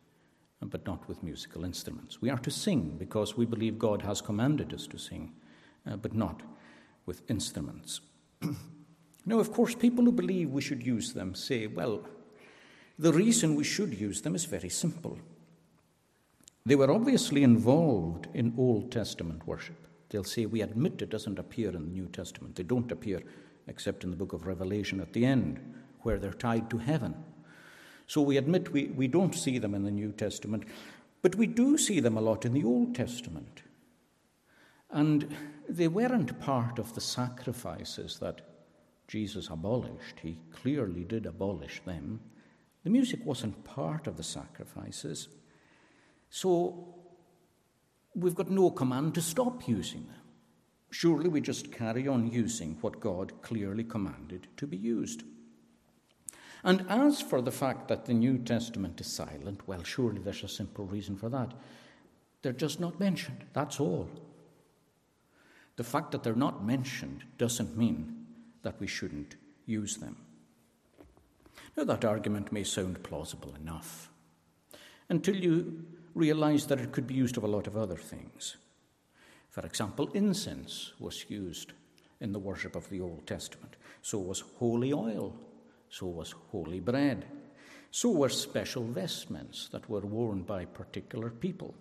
but 0.61 0.85
not 0.85 1.07
with 1.07 1.23
musical 1.23 1.65
instruments. 1.65 2.21
We 2.21 2.29
are 2.29 2.37
to 2.37 2.51
sing 2.51 2.97
because 2.99 3.35
we 3.35 3.45
believe 3.45 3.79
God 3.79 4.03
has 4.03 4.21
commanded 4.21 4.75
us 4.75 4.85
to 4.87 4.99
sing, 4.99 5.31
uh, 5.89 5.95
but 5.95 6.13
not 6.13 6.43
with 7.07 7.27
instruments. 7.31 8.01
now, 9.25 9.39
of 9.39 9.51
course, 9.51 9.73
people 9.73 10.05
who 10.05 10.11
believe 10.11 10.51
we 10.51 10.61
should 10.61 10.85
use 10.85 11.13
them 11.13 11.33
say, 11.33 11.65
well, 11.65 12.05
the 12.99 13.11
reason 13.11 13.55
we 13.55 13.63
should 13.63 13.99
use 13.99 14.21
them 14.21 14.35
is 14.35 14.45
very 14.45 14.69
simple. 14.69 15.17
They 16.63 16.75
were 16.75 16.91
obviously 16.91 17.41
involved 17.41 18.27
in 18.35 18.53
Old 18.55 18.91
Testament 18.91 19.47
worship. 19.47 19.80
They'll 20.11 20.25
say, 20.25 20.45
we 20.45 20.61
admit 20.61 21.01
it 21.01 21.09
doesn't 21.09 21.39
appear 21.39 21.69
in 21.69 21.85
the 21.85 21.91
New 21.91 22.07
Testament. 22.07 22.55
They 22.55 22.63
don't 22.63 22.91
appear 22.91 23.23
except 23.67 24.03
in 24.03 24.09
the 24.11 24.17
book 24.17 24.33
of 24.33 24.45
Revelation 24.45 24.99
at 24.99 25.13
the 25.13 25.25
end 25.25 25.59
where 26.01 26.19
they're 26.19 26.33
tied 26.33 26.69
to 26.69 26.77
heaven. 26.77 27.15
So 28.07 28.21
we 28.21 28.35
admit 28.35 28.73
we, 28.73 28.87
we 28.87 29.07
don't 29.07 29.33
see 29.33 29.57
them 29.57 29.73
in 29.73 29.83
the 29.83 29.91
New 29.91 30.11
Testament, 30.11 30.65
but 31.21 31.35
we 31.35 31.47
do 31.47 31.77
see 31.77 32.01
them 32.01 32.17
a 32.17 32.21
lot 32.21 32.43
in 32.43 32.51
the 32.51 32.65
Old 32.65 32.93
Testament. 32.93 33.61
And 34.89 35.33
they 35.69 35.87
weren't 35.87 36.41
part 36.41 36.77
of 36.77 36.93
the 36.93 36.99
sacrifices 36.99 38.19
that 38.19 38.41
Jesus 39.07 39.47
abolished. 39.49 40.19
He 40.21 40.39
clearly 40.51 41.05
did 41.05 41.25
abolish 41.25 41.81
them. 41.85 42.19
The 42.83 42.89
music 42.89 43.25
wasn't 43.25 43.63
part 43.63 44.07
of 44.07 44.17
the 44.17 44.23
sacrifices. 44.23 45.29
So 46.29 46.95
we've 48.15 48.35
got 48.35 48.49
no 48.49 48.71
command 48.71 49.15
to 49.15 49.21
stop 49.21 49.67
using 49.67 50.05
them. 50.07 50.15
Surely 50.89 51.29
we 51.29 51.39
just 51.39 51.71
carry 51.71 52.07
on 52.07 52.29
using 52.29 52.77
what 52.81 52.99
God 52.99 53.41
clearly 53.41 53.83
commanded 53.83 54.47
to 54.57 54.67
be 54.67 54.77
used. 54.77 55.23
And 56.63 56.85
as 56.89 57.21
for 57.21 57.41
the 57.41 57.51
fact 57.51 57.87
that 57.87 58.05
the 58.05 58.13
New 58.13 58.37
Testament 58.37 58.99
is 59.01 59.07
silent, 59.07 59.67
well, 59.67 59.83
surely 59.83 60.19
there's 60.19 60.43
a 60.43 60.49
simple 60.49 60.85
reason 60.85 61.15
for 61.15 61.29
that. 61.29 61.53
They're 62.41 62.51
just 62.51 62.79
not 62.79 62.99
mentioned. 62.99 63.45
That's 63.53 63.79
all. 63.79 64.09
The 65.77 65.83
fact 65.83 66.11
that 66.11 66.23
they're 66.23 66.35
not 66.35 66.63
mentioned 66.63 67.23
doesn't 67.37 67.77
mean 67.77 68.25
that 68.61 68.79
we 68.79 68.87
shouldn't 68.87 69.35
use 69.65 69.97
them. 69.97 70.17
Now, 71.77 71.85
that 71.85 72.05
argument 72.05 72.51
may 72.51 72.63
sound 72.63 73.01
plausible 73.01 73.55
enough 73.55 74.09
until 75.09 75.35
you 75.35 75.85
realize 76.15 76.65
that 76.67 76.79
it 76.79 76.91
could 76.91 77.07
be 77.07 77.13
used 77.13 77.37
of 77.37 77.43
a 77.43 77.47
lot 77.47 77.67
of 77.67 77.77
other 77.77 77.97
things. 77.97 78.57
For 79.49 79.65
example, 79.65 80.09
incense 80.13 80.93
was 80.99 81.29
used 81.29 81.73
in 82.19 82.31
the 82.31 82.39
worship 82.39 82.75
of 82.75 82.89
the 82.89 83.01
Old 83.01 83.25
Testament, 83.27 83.75
so 84.01 84.19
was 84.19 84.43
holy 84.59 84.93
oil 84.93 85.35
so 85.91 86.07
was 86.07 86.33
holy 86.51 86.79
bread. 86.79 87.25
So 87.91 88.09
were 88.09 88.29
special 88.29 88.83
vestments 88.83 89.67
that 89.73 89.89
were 89.89 89.99
worn 89.99 90.43
by 90.43 90.65
particular 90.65 91.29
people. 91.29 91.75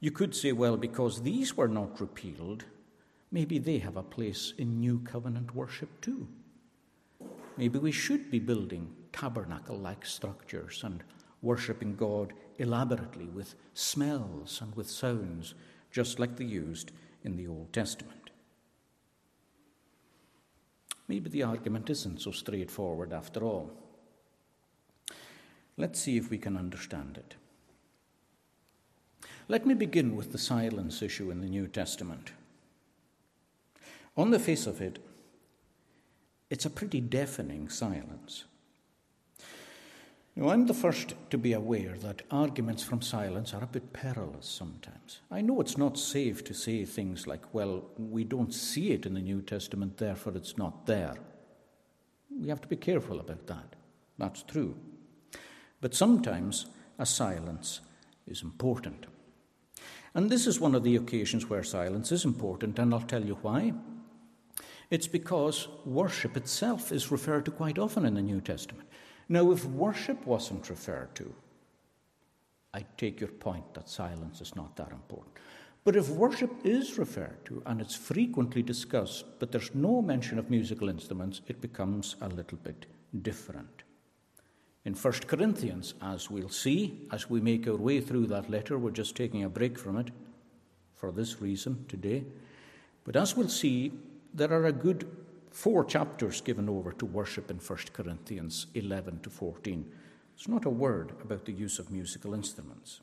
You 0.00 0.12
could 0.12 0.34
say, 0.34 0.52
well, 0.52 0.76
because 0.76 1.22
these 1.22 1.56
were 1.56 1.66
not 1.66 2.00
repealed, 2.00 2.64
maybe 3.32 3.58
they 3.58 3.78
have 3.78 3.96
a 3.96 4.02
place 4.02 4.54
in 4.56 4.78
New 4.78 5.00
Covenant 5.00 5.56
worship 5.56 6.00
too. 6.00 6.28
Maybe 7.56 7.80
we 7.80 7.90
should 7.90 8.30
be 8.30 8.38
building 8.38 8.94
tabernacle 9.12 9.76
like 9.76 10.06
structures 10.06 10.84
and 10.84 11.02
worshipping 11.42 11.94
God 11.94 12.32
elaborately 12.58 13.26
with 13.26 13.54
smells 13.74 14.60
and 14.60 14.74
with 14.74 14.90
sounds, 14.90 15.54
just 15.90 16.18
like 16.18 16.36
they 16.36 16.44
used 16.44 16.92
in 17.24 17.36
the 17.36 17.46
Old 17.46 17.72
Testament. 17.72 18.30
Maybe 21.06 21.30
the 21.30 21.42
argument 21.42 21.88
isn't 21.88 22.20
so 22.20 22.30
straightforward 22.30 23.12
after 23.12 23.42
all. 23.42 23.70
Let's 25.76 26.00
see 26.00 26.16
if 26.16 26.30
we 26.30 26.38
can 26.38 26.56
understand 26.56 27.16
it. 27.16 27.36
Let 29.46 29.64
me 29.64 29.72
begin 29.72 30.16
with 30.16 30.32
the 30.32 30.38
silence 30.38 31.00
issue 31.00 31.30
in 31.30 31.40
the 31.40 31.48
New 31.48 31.68
Testament. 31.68 32.32
On 34.16 34.30
the 34.30 34.38
face 34.38 34.66
of 34.66 34.82
it, 34.82 34.98
it's 36.50 36.66
a 36.66 36.70
pretty 36.70 37.00
deafening 37.00 37.68
silence. 37.68 38.44
Now, 40.38 40.50
I'm 40.50 40.66
the 40.66 40.74
first 40.74 41.14
to 41.30 41.36
be 41.36 41.54
aware 41.54 41.96
that 41.98 42.22
arguments 42.30 42.84
from 42.84 43.02
silence 43.02 43.52
are 43.52 43.64
a 43.64 43.66
bit 43.66 43.92
perilous 43.92 44.46
sometimes. 44.46 45.18
I 45.32 45.40
know 45.40 45.60
it's 45.60 45.76
not 45.76 45.98
safe 45.98 46.44
to 46.44 46.54
say 46.54 46.84
things 46.84 47.26
like, 47.26 47.52
well, 47.52 47.82
we 47.98 48.22
don't 48.22 48.54
see 48.54 48.92
it 48.92 49.04
in 49.04 49.14
the 49.14 49.20
New 49.20 49.42
Testament, 49.42 49.96
therefore 49.96 50.34
it's 50.36 50.56
not 50.56 50.86
there. 50.86 51.16
We 52.30 52.50
have 52.50 52.60
to 52.60 52.68
be 52.68 52.76
careful 52.76 53.18
about 53.18 53.48
that. 53.48 53.74
That's 54.16 54.44
true. 54.44 54.76
But 55.80 55.96
sometimes 55.96 56.66
a 57.00 57.06
silence 57.06 57.80
is 58.28 58.42
important. 58.42 59.06
And 60.14 60.30
this 60.30 60.46
is 60.46 60.60
one 60.60 60.76
of 60.76 60.84
the 60.84 60.94
occasions 60.94 61.50
where 61.50 61.64
silence 61.64 62.12
is 62.12 62.24
important, 62.24 62.78
and 62.78 62.94
I'll 62.94 63.00
tell 63.00 63.24
you 63.24 63.38
why. 63.42 63.72
It's 64.88 65.08
because 65.08 65.66
worship 65.84 66.36
itself 66.36 66.92
is 66.92 67.10
referred 67.10 67.44
to 67.46 67.50
quite 67.50 67.76
often 67.76 68.06
in 68.06 68.14
the 68.14 68.22
New 68.22 68.40
Testament. 68.40 68.88
Now, 69.28 69.50
if 69.52 69.64
worship 69.66 70.26
wasn't 70.26 70.70
referred 70.70 71.14
to, 71.16 71.34
I 72.72 72.84
take 72.96 73.20
your 73.20 73.30
point 73.30 73.74
that 73.74 73.88
silence 73.88 74.40
is 74.40 74.56
not 74.56 74.76
that 74.76 74.92
important. 74.92 75.36
But 75.84 75.96
if 75.96 76.08
worship 76.10 76.50
is 76.64 76.98
referred 76.98 77.44
to 77.46 77.62
and 77.66 77.80
it's 77.80 77.94
frequently 77.94 78.62
discussed, 78.62 79.24
but 79.38 79.52
there's 79.52 79.74
no 79.74 80.02
mention 80.02 80.38
of 80.38 80.50
musical 80.50 80.88
instruments, 80.88 81.40
it 81.46 81.60
becomes 81.60 82.16
a 82.20 82.28
little 82.28 82.58
bit 82.58 82.86
different. 83.22 83.82
In 84.84 84.94
1 84.94 85.12
Corinthians, 85.26 85.94
as 86.02 86.30
we'll 86.30 86.48
see, 86.48 87.06
as 87.12 87.28
we 87.28 87.40
make 87.40 87.66
our 87.66 87.76
way 87.76 88.00
through 88.00 88.26
that 88.26 88.50
letter, 88.50 88.78
we're 88.78 88.90
just 88.90 89.16
taking 89.16 89.44
a 89.44 89.48
break 89.48 89.78
from 89.78 89.98
it 89.98 90.10
for 90.94 91.12
this 91.12 91.40
reason 91.40 91.84
today. 91.88 92.24
But 93.04 93.16
as 93.16 93.36
we'll 93.36 93.48
see, 93.48 93.92
there 94.34 94.52
are 94.52 94.66
a 94.66 94.72
good 94.72 95.06
four 95.50 95.84
chapters 95.84 96.40
given 96.40 96.68
over 96.68 96.92
to 96.92 97.06
worship 97.06 97.50
in 97.50 97.58
1 97.58 97.78
Corinthians 97.92 98.66
11 98.74 99.20
to 99.20 99.30
14. 99.30 99.90
It's 100.34 100.48
not 100.48 100.64
a 100.64 100.70
word 100.70 101.12
about 101.22 101.44
the 101.44 101.52
use 101.52 101.78
of 101.78 101.90
musical 101.90 102.34
instruments. 102.34 103.00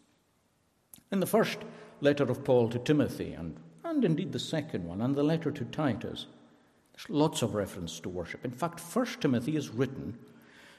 In 1.11 1.19
the 1.19 1.25
first 1.25 1.59
letter 2.01 2.23
of 2.23 2.43
Paul 2.43 2.69
to 2.69 2.79
Timothy, 2.79 3.33
and, 3.33 3.57
and 3.83 4.05
indeed 4.05 4.31
the 4.31 4.39
second 4.39 4.85
one, 4.85 5.01
and 5.01 5.15
the 5.15 5.23
letter 5.23 5.51
to 5.51 5.65
Titus, 5.65 6.27
there's 6.93 7.09
lots 7.09 7.41
of 7.41 7.55
reference 7.55 7.99
to 7.99 8.09
worship. 8.09 8.45
In 8.45 8.51
fact, 8.51 8.79
First 8.79 9.21
Timothy 9.21 9.57
is 9.57 9.69
written 9.69 10.17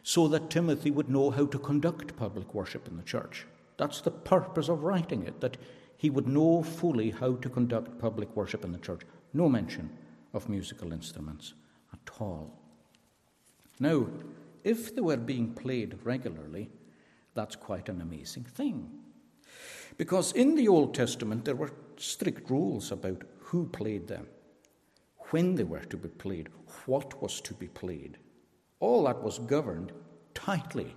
so 0.02 0.28
that 0.28 0.50
Timothy 0.50 0.90
would 0.90 1.11
know 1.11 1.30
how 1.30 1.46
to 1.46 1.58
conduct 1.58 2.16
public 2.16 2.54
worship 2.54 2.88
in 2.88 2.96
the 2.96 3.02
church. 3.02 3.44
That's 3.76 4.00
the 4.00 4.11
purpose 4.11 4.68
of 4.68 4.82
writing 4.82 5.25
it, 5.25 5.40
that 5.40 5.58
he 5.96 6.11
would 6.11 6.28
know 6.28 6.62
fully 6.62 7.11
how 7.11 7.35
to 7.35 7.49
conduct 7.49 7.99
public 7.99 8.35
worship 8.37 8.64
in 8.64 8.73
the 8.73 8.78
church. 8.78 9.02
No 9.35 9.49
mention 9.49 9.90
of 10.33 10.49
musical 10.49 10.92
instruments 10.92 11.54
at 11.92 12.21
all. 12.21 12.59
Now, 13.78 14.06
if 14.64 14.95
they 14.95 15.00
were 15.00 15.16
being 15.16 15.52
played 15.52 15.99
regularly, 16.04 16.71
that's 17.35 17.56
quite 17.56 17.88
an 17.88 18.00
amazing 18.00 18.45
thing. 18.45 18.90
Because 19.97 20.33
in 20.33 20.54
the 20.54 20.68
Old 20.68 20.95
Testament, 20.95 21.45
there 21.45 21.54
were 21.54 21.73
strict 21.97 22.50
rules 22.50 22.90
about 22.92 23.23
who 23.38 23.66
played 23.66 24.09
them, 24.09 24.26
when 25.30 25.54
they 25.54 25.64
were 25.64 25.85
to 25.85 25.97
be 25.97 26.09
played, 26.09 26.49
what 26.87 27.21
was 27.23 27.40
to 27.40 27.54
be 27.54 27.68
played. 27.68 28.18
All 28.80 29.04
that 29.04 29.23
was 29.23 29.38
governed 29.38 29.92
tightly. 30.35 30.95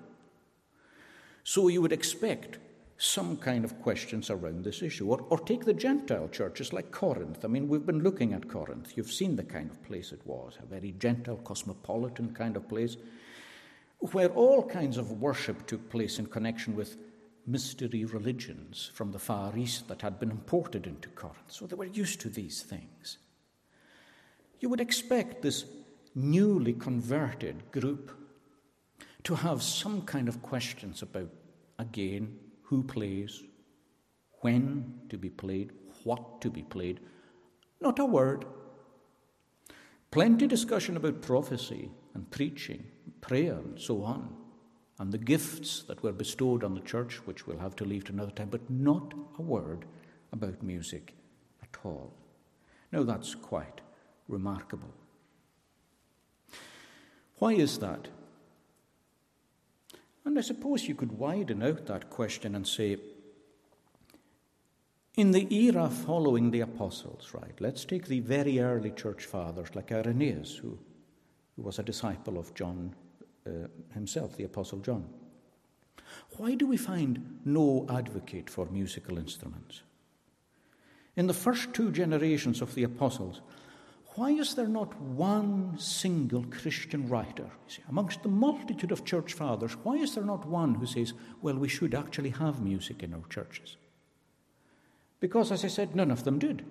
So 1.44 1.68
you 1.68 1.82
would 1.82 1.94
expect 1.94 2.60
some 3.02 3.38
kind 3.38 3.64
of 3.64 3.82
questions 3.82 4.30
around 4.30 4.66
this 4.66 4.82
issue. 4.82 5.10
Or, 5.10 5.26
or 5.30 5.40
take 5.40 5.64
the 5.64 5.74
Gentile 5.74 6.28
churches 6.28 6.74
like 6.74 6.92
Corinth. 6.92 7.46
I 7.46 7.48
mean, 7.48 7.70
we've 7.70 7.86
been 7.86 8.04
looking 8.04 8.34
at 8.34 8.50
Corinth. 8.50 8.98
You've 8.98 9.12
seen 9.12 9.38
the 9.38 9.44
kind 9.44 9.72
of 9.72 9.82
place 9.84 10.12
it 10.12 10.20
was 10.26 10.58
a 10.62 10.66
very 10.66 10.92
Gentile, 10.92 11.38
cosmopolitan 11.38 12.34
kind 12.34 12.58
of 12.58 12.68
place 12.68 12.98
where 14.12 14.28
all 14.30 14.68
kinds 14.68 14.98
of 14.98 15.22
worship 15.22 15.66
took 15.66 15.90
place 15.90 16.20
in 16.20 16.26
connection 16.26 16.76
with 16.76 16.98
mystery 17.48 18.04
religions 18.04 18.92
from 18.94 19.14
the 19.14 19.20
Far 19.20 19.58
East 19.58 19.88
that 19.88 20.02
had 20.02 20.20
been 20.20 20.32
imported 20.32 20.86
into 20.86 21.08
Corinth. 21.10 21.38
So 21.48 21.68
they 21.68 21.78
were 21.78 21.86
used 21.86 22.20
to 22.22 22.30
these 22.30 22.64
things. 22.64 23.18
You 24.60 24.68
would 24.68 24.82
expect 24.82 25.42
this 25.42 25.64
newly 26.16 26.74
converted 26.74 27.72
group 27.72 28.12
to 29.24 29.36
have 29.36 29.64
some 29.64 30.02
kind 30.02 30.28
of 30.28 30.42
questions 30.42 31.02
about, 31.02 31.30
again, 31.78 32.38
who 32.70 32.84
plays, 32.84 33.42
when 34.42 34.94
to 35.10 35.18
be 35.18 35.30
played, 35.30 35.72
what 36.04 36.40
to 36.40 36.52
be 36.52 36.62
played. 36.62 37.00
Not 37.82 37.98
a 37.98 38.06
word. 38.06 38.46
Plenty 40.12 40.46
discussion 40.46 40.96
about 40.96 41.24
prophecy 41.24 41.90
and 42.14 42.30
preaching, 42.30 42.84
prayer, 43.22 43.54
and 43.56 43.80
so 43.80 44.04
on, 44.04 44.36
and 45.00 45.12
the 45.12 45.18
gifts 45.18 45.82
that 45.88 46.04
were 46.04 46.12
bestowed 46.12 46.64
on 46.64 46.76
the 46.76 46.82
church, 46.82 47.26
which 47.26 47.48
we'll 47.48 47.58
have 47.58 47.76
to 47.78 47.86
leave 47.86 48.04
to 48.04 48.14
another 48.14 48.32
time, 48.32 48.50
but 48.50 48.70
not 48.70 49.16
a 49.40 49.42
word 49.42 49.86
about 50.32 50.62
music 50.62 51.16
at 51.64 51.76
all. 51.84 52.14
Now, 52.92 53.02
that's 53.02 53.34
quite 53.34 53.82
remarkable. 54.28 54.94
Why 57.40 57.54
is 57.54 57.80
that? 57.80 58.10
And 60.26 60.38
I 60.38 60.42
suppose 60.42 60.88
you 60.88 60.96
could 60.96 61.18
widen 61.18 61.64
out 61.64 61.86
that 61.88 62.10
question 62.10 62.56
and 62.56 62.68
say, 62.68 62.98
in 65.16 65.32
the 65.32 65.54
era 65.54 65.90
following 65.90 66.52
the 66.52 66.62
apostles, 66.62 67.32
right, 67.34 67.60
let's 67.60 67.84
take 67.84 68.08
the 68.08 68.20
very 68.20 68.60
early 68.60 68.92
church 68.92 69.26
fathers 69.26 69.76
like 69.76 69.92
Irenaeus, 69.92 70.56
who, 70.56 70.78
who 71.56 71.62
was 71.62 71.80
a 71.80 71.84
disciple 71.84 72.38
of 72.38 72.54
John 72.54 72.96
uh, 73.46 73.68
himself, 73.94 74.38
the 74.38 74.46
apostle 74.46 74.80
John. 74.80 75.10
Why 76.38 76.56
do 76.56 76.68
we 76.68 76.78
find 76.78 77.40
no 77.46 77.86
advocate 77.90 78.50
for 78.50 78.66
musical 78.68 79.18
instruments? 79.18 79.82
In 81.16 81.28
the 81.28 81.34
first 81.34 81.74
two 81.74 81.92
generations 81.92 82.62
of 82.62 82.74
the 82.76 82.84
apostles, 82.84 83.42
why 84.20 84.32
is 84.32 84.54
there 84.54 84.68
not 84.68 85.00
one 85.00 85.80
single 85.80 86.44
Christian 86.44 87.08
writer? 87.08 87.50
See, 87.68 87.82
amongst 87.88 88.22
the 88.22 88.28
multitude 88.28 88.92
of 88.92 89.06
church 89.06 89.32
fathers, 89.32 89.78
why 89.84 89.96
is 89.96 90.14
there 90.14 90.26
not 90.26 90.46
one 90.46 90.76
who 90.76 90.86
says, 90.86 91.14
well, 91.42 91.56
we 91.56 91.70
should 91.70 91.96
actually 91.96 92.32
have 92.32 92.62
music 92.62 93.02
in 93.02 93.14
our 93.14 93.26
churches? 93.30 93.78
Because, 95.22 95.54
as 95.54 95.64
I 95.64 95.70
said, 95.70 95.96
none 95.96 96.12
of 96.12 96.26
them 96.26 96.38
did. 96.38 96.66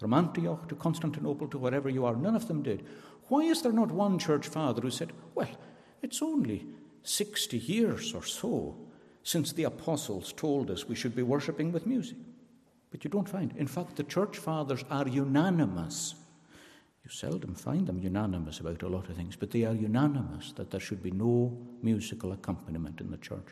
From 0.00 0.12
Antioch 0.12 0.68
to 0.70 0.74
Constantinople 0.74 1.46
to 1.46 1.58
wherever 1.58 1.88
you 1.88 2.04
are, 2.04 2.16
none 2.16 2.34
of 2.34 2.48
them 2.48 2.64
did. 2.64 2.84
Why 3.28 3.42
is 3.42 3.62
there 3.62 3.70
not 3.70 3.92
one 3.92 4.18
church 4.18 4.48
father 4.48 4.80
who 4.82 4.90
said, 4.90 5.12
well, 5.36 5.56
it's 6.02 6.20
only 6.20 6.66
60 7.04 7.58
years 7.58 8.12
or 8.12 8.24
so 8.24 8.74
since 9.22 9.52
the 9.52 9.62
apostles 9.62 10.32
told 10.32 10.68
us 10.68 10.88
we 10.88 10.96
should 10.96 11.14
be 11.14 11.22
worshipping 11.22 11.70
with 11.70 11.86
music? 11.86 12.16
But 12.96 13.04
you 13.04 13.10
don't 13.10 13.28
find. 13.28 13.54
In 13.58 13.66
fact, 13.66 13.96
the 13.96 14.04
church 14.04 14.38
fathers 14.38 14.82
are 14.90 15.06
unanimous. 15.06 16.14
You 17.04 17.10
seldom 17.10 17.54
find 17.54 17.86
them 17.86 17.98
unanimous 17.98 18.58
about 18.58 18.82
a 18.82 18.88
lot 18.88 19.10
of 19.10 19.16
things, 19.16 19.36
but 19.36 19.50
they 19.50 19.64
are 19.64 19.74
unanimous 19.74 20.52
that 20.52 20.70
there 20.70 20.80
should 20.80 21.02
be 21.02 21.10
no 21.10 21.54
musical 21.82 22.32
accompaniment 22.32 23.02
in 23.02 23.10
the 23.10 23.18
church. 23.18 23.48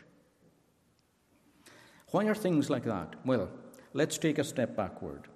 Why 2.09 2.25
are 2.25 2.33
things 2.33 2.71
like 2.71 2.85
that? 2.85 3.17
Well, 3.23 3.51
let's 3.93 4.17
take 4.17 4.39
a 4.39 4.43
step 4.43 4.75
backward. 4.75 5.27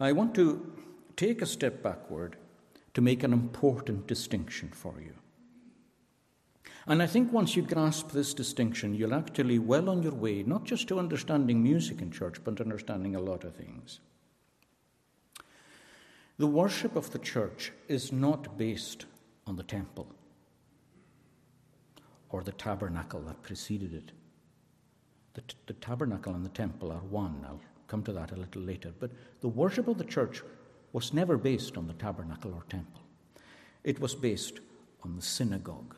I 0.00 0.10
want 0.10 0.34
to 0.34 0.72
take 1.14 1.42
a 1.42 1.46
step 1.46 1.80
backward 1.80 2.34
to 2.94 3.00
make 3.00 3.22
an 3.22 3.32
important 3.32 4.08
distinction 4.08 4.70
for 4.70 4.94
you. 5.00 5.14
And 6.86 7.02
I 7.02 7.06
think 7.06 7.32
once 7.32 7.56
you 7.56 7.62
grasp 7.62 8.10
this 8.10 8.34
distinction, 8.34 8.94
you'll 8.94 9.14
actually 9.14 9.58
well 9.58 9.88
on 9.88 10.02
your 10.02 10.12
way, 10.12 10.42
not 10.42 10.64
just 10.64 10.86
to 10.88 10.98
understanding 10.98 11.62
music 11.62 12.02
in 12.02 12.10
church, 12.10 12.44
but 12.44 12.60
understanding 12.60 13.16
a 13.16 13.20
lot 13.20 13.44
of 13.44 13.54
things. 13.54 14.00
The 16.36 16.46
worship 16.46 16.94
of 16.94 17.10
the 17.10 17.18
church 17.18 17.72
is 17.88 18.12
not 18.12 18.58
based 18.58 19.06
on 19.46 19.56
the 19.56 19.62
temple 19.62 20.08
or 22.28 22.42
the 22.42 22.52
tabernacle 22.52 23.20
that 23.20 23.42
preceded 23.42 23.94
it. 23.94 24.12
The, 25.34 25.40
t- 25.42 25.56
the 25.66 25.74
tabernacle 25.74 26.34
and 26.34 26.44
the 26.44 26.50
temple 26.50 26.92
are 26.92 26.98
one. 26.98 27.44
I'll 27.46 27.60
come 27.86 28.02
to 28.02 28.12
that 28.12 28.32
a 28.32 28.36
little 28.36 28.62
later. 28.62 28.92
But 28.98 29.12
the 29.40 29.48
worship 29.48 29.88
of 29.88 29.96
the 29.96 30.04
church 30.04 30.42
was 30.92 31.14
never 31.14 31.38
based 31.38 31.76
on 31.76 31.86
the 31.86 31.92
tabernacle 31.94 32.52
or 32.52 32.64
temple, 32.68 33.00
it 33.84 34.00
was 34.00 34.14
based 34.14 34.60
on 35.02 35.16
the 35.16 35.22
synagogue 35.22 35.96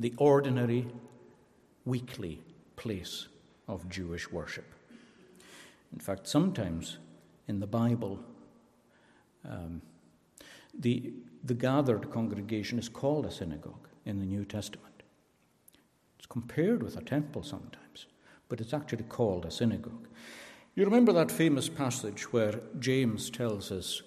the 0.00 0.14
ordinary, 0.16 0.86
weekly 1.84 2.42
place 2.76 3.28
of 3.68 3.88
Jewish 3.88 4.30
worship. 4.32 4.64
In 5.92 5.98
fact, 5.98 6.26
sometimes 6.26 6.98
in 7.48 7.60
the 7.60 7.66
Bible, 7.66 8.18
um, 9.48 9.82
the, 10.78 11.12
the 11.44 11.54
gathered 11.54 12.10
congregation 12.10 12.78
is 12.78 12.88
called 12.88 13.26
a 13.26 13.30
synagogue 13.30 13.88
in 14.06 14.18
the 14.18 14.24
New 14.24 14.44
Testament. 14.44 15.02
It's 16.18 16.26
compared 16.26 16.82
with 16.82 16.96
a 16.96 17.02
temple 17.02 17.42
sometimes, 17.42 18.06
but 18.48 18.60
it's 18.60 18.72
actually 18.72 19.04
called 19.04 19.44
a 19.44 19.50
synagogue. 19.50 20.08
You 20.76 20.84
remember 20.84 21.12
that 21.12 21.30
famous 21.30 21.68
passage 21.68 22.32
where 22.32 22.60
James 22.78 23.28
tells 23.28 23.70
us 23.70 24.02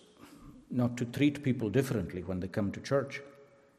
not 0.71 0.97
to 0.97 1.05
treat 1.05 1.43
people 1.43 1.69
differently 1.69 2.23
when 2.23 2.39
they 2.39 2.47
come 2.47 2.71
to 2.71 2.79
church 2.79 3.21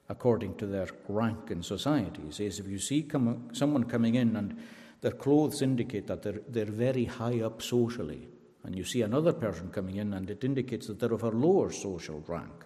according 0.09 0.55
to 0.57 0.67
their 0.67 0.89
rank 1.09 1.51
in 1.51 1.63
society. 1.63 2.23
He 2.27 2.33
says 2.33 2.59
if 2.59 2.69
you 2.69 2.79
see 2.79 3.03
come, 3.03 3.49
someone 3.53 3.85
coming 3.85 4.17
in 4.17 4.37
and 4.37 4.59
their 5.01 5.13
clothes 5.13 5.63
indicate 5.63 6.07
that 6.07 6.23
they're, 6.23 6.41
they're 6.49 6.65
very 6.65 7.05
high 7.05 7.41
up 7.41 7.63
socially, 7.63 8.29
and 8.65 8.77
you 8.77 8.85
see 8.85 9.03
another 9.03 9.33
person 9.33 9.71
coming 9.71 9.97
in 9.97 10.15
and 10.15 10.31
it 10.31 10.45
indicates 10.45 10.87
that 10.87 10.99
they're 10.99 11.13
of 11.13 11.23
a 11.23 11.31
lower 11.31 11.71
social 11.71 12.23
rank, 12.27 12.65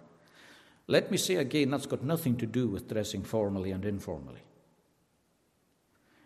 let 0.87 1.11
me 1.11 1.17
say 1.17 1.35
again 1.35 1.71
that's 1.71 1.85
got 1.85 2.03
nothing 2.03 2.35
to 2.37 2.45
do 2.45 2.67
with 2.67 2.87
dressing 2.87 3.23
formally 3.23 3.71
and 3.71 3.85
informally. 3.85 4.41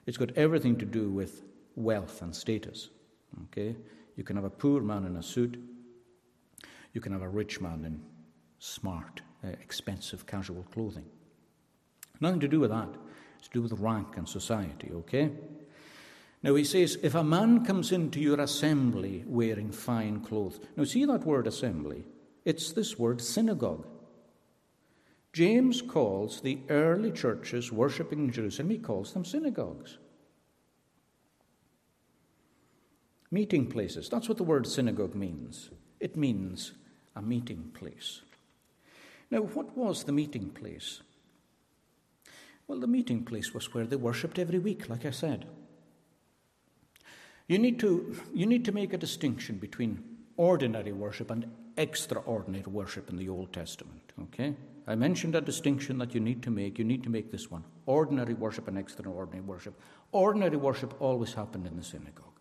It's 0.06 0.17
got 0.17 0.38
everything 0.38 0.78
to 0.78 0.86
do 0.86 1.10
with 1.10 1.43
wealth 1.76 2.21
and 2.21 2.36
status. 2.36 2.89
Okay? 3.45 3.76
You 4.15 4.23
can 4.23 4.36
have 4.36 4.45
a 4.45 4.49
poor 4.49 4.82
man 4.82 5.06
in 5.06 5.15
a 5.15 5.23
suit, 5.23 5.60
you 6.93 7.02
can 7.02 7.12
have 7.12 7.21
a 7.21 7.30
rich 7.30 7.60
man 7.60 7.86
in 7.86 8.02
smart 8.60 9.21
Uh, 9.44 9.50
expensive 9.62 10.26
casual 10.26 10.64
clothing. 10.72 11.06
Nothing 12.22 12.40
to 12.40 12.48
do 12.48 12.62
with 12.62 12.70
that. 12.70 12.88
It's 13.40 13.50
to 13.50 13.54
do 13.56 13.62
with 13.62 13.74
rank 13.74 14.16
and 14.16 14.30
society, 14.30 14.90
okay? 14.94 15.32
Now 16.42 16.56
he 16.56 16.64
says, 16.64 16.98
if 17.04 17.14
a 17.14 17.24
man 17.24 17.66
comes 17.66 17.92
into 17.92 18.22
your 18.22 18.40
assembly 18.40 19.26
wearing 19.28 19.72
fine 19.72 20.22
clothes. 20.22 20.62
Now 20.78 20.86
see 20.86 21.04
that 21.04 21.26
word 21.26 21.48
assembly? 21.48 22.06
It's 22.46 22.72
this 22.72 22.98
word 22.98 23.20
synagogue. 23.20 23.86
James 25.34 25.82
calls 25.82 26.40
the 26.40 26.60
early 26.70 27.12
churches 27.12 27.70
worshipping 27.70 28.26
in 28.26 28.32
Jerusalem, 28.32 28.70
he 28.70 28.78
calls 28.78 29.14
them 29.14 29.26
synagogues. 29.26 29.98
Meeting 33.30 33.68
places. 33.68 34.08
That's 34.08 34.30
what 34.30 34.38
the 34.38 34.44
word 34.44 34.68
synagogue 34.68 35.16
means. 35.16 35.70
It 36.00 36.16
means 36.16 36.74
a 37.16 37.22
meeting 37.22 37.72
place. 37.74 38.22
Now, 39.34 39.39
what 39.39 39.76
was 39.76 40.04
the 40.04 40.12
meeting 40.12 40.52
place? 40.52 41.02
Well, 42.67 42.80
the 42.80 42.86
meeting 42.86 43.26
place 43.26 43.52
was 43.52 43.74
where 43.74 43.88
they 43.88 43.96
worshipped 43.96 44.38
every 44.38 44.60
week, 44.60 44.89
like 44.89 45.08
I 45.08 45.10
said. 45.10 45.48
You 47.48 47.58
need 47.58 47.80
to, 47.80 48.15
you 48.32 48.46
need 48.46 48.63
to 48.65 48.72
make 48.72 48.93
a 48.93 48.98
distinction 48.98 49.58
between 49.58 50.04
ordinary 50.38 50.91
worship 50.91 51.32
and 51.32 51.50
extraordinary 51.78 52.67
worship 52.67 53.10
in 53.10 53.17
the 53.17 53.28
Old 53.28 53.52
Testament. 53.52 54.13
Okay? 54.22 54.56
I 54.86 54.93
mentioned 54.93 55.34
a 55.34 55.41
distinction 55.41 55.98
that 55.98 56.13
you 56.13 56.19
need 56.19 56.43
to 56.43 56.52
make. 56.52 56.78
You 56.78 56.86
need 56.86 57.02
to 57.02 57.10
make 57.10 57.32
this 57.32 57.50
one 57.50 57.63
ordinary 57.88 58.36
worship 58.36 58.67
and 58.67 58.78
extraordinary 58.78 59.41
worship. 59.41 59.82
Ordinary 60.12 60.58
worship 60.58 60.93
always 61.02 61.34
happened 61.34 61.65
in 61.65 61.76
the 61.76 61.84
synagogue. 61.84 62.39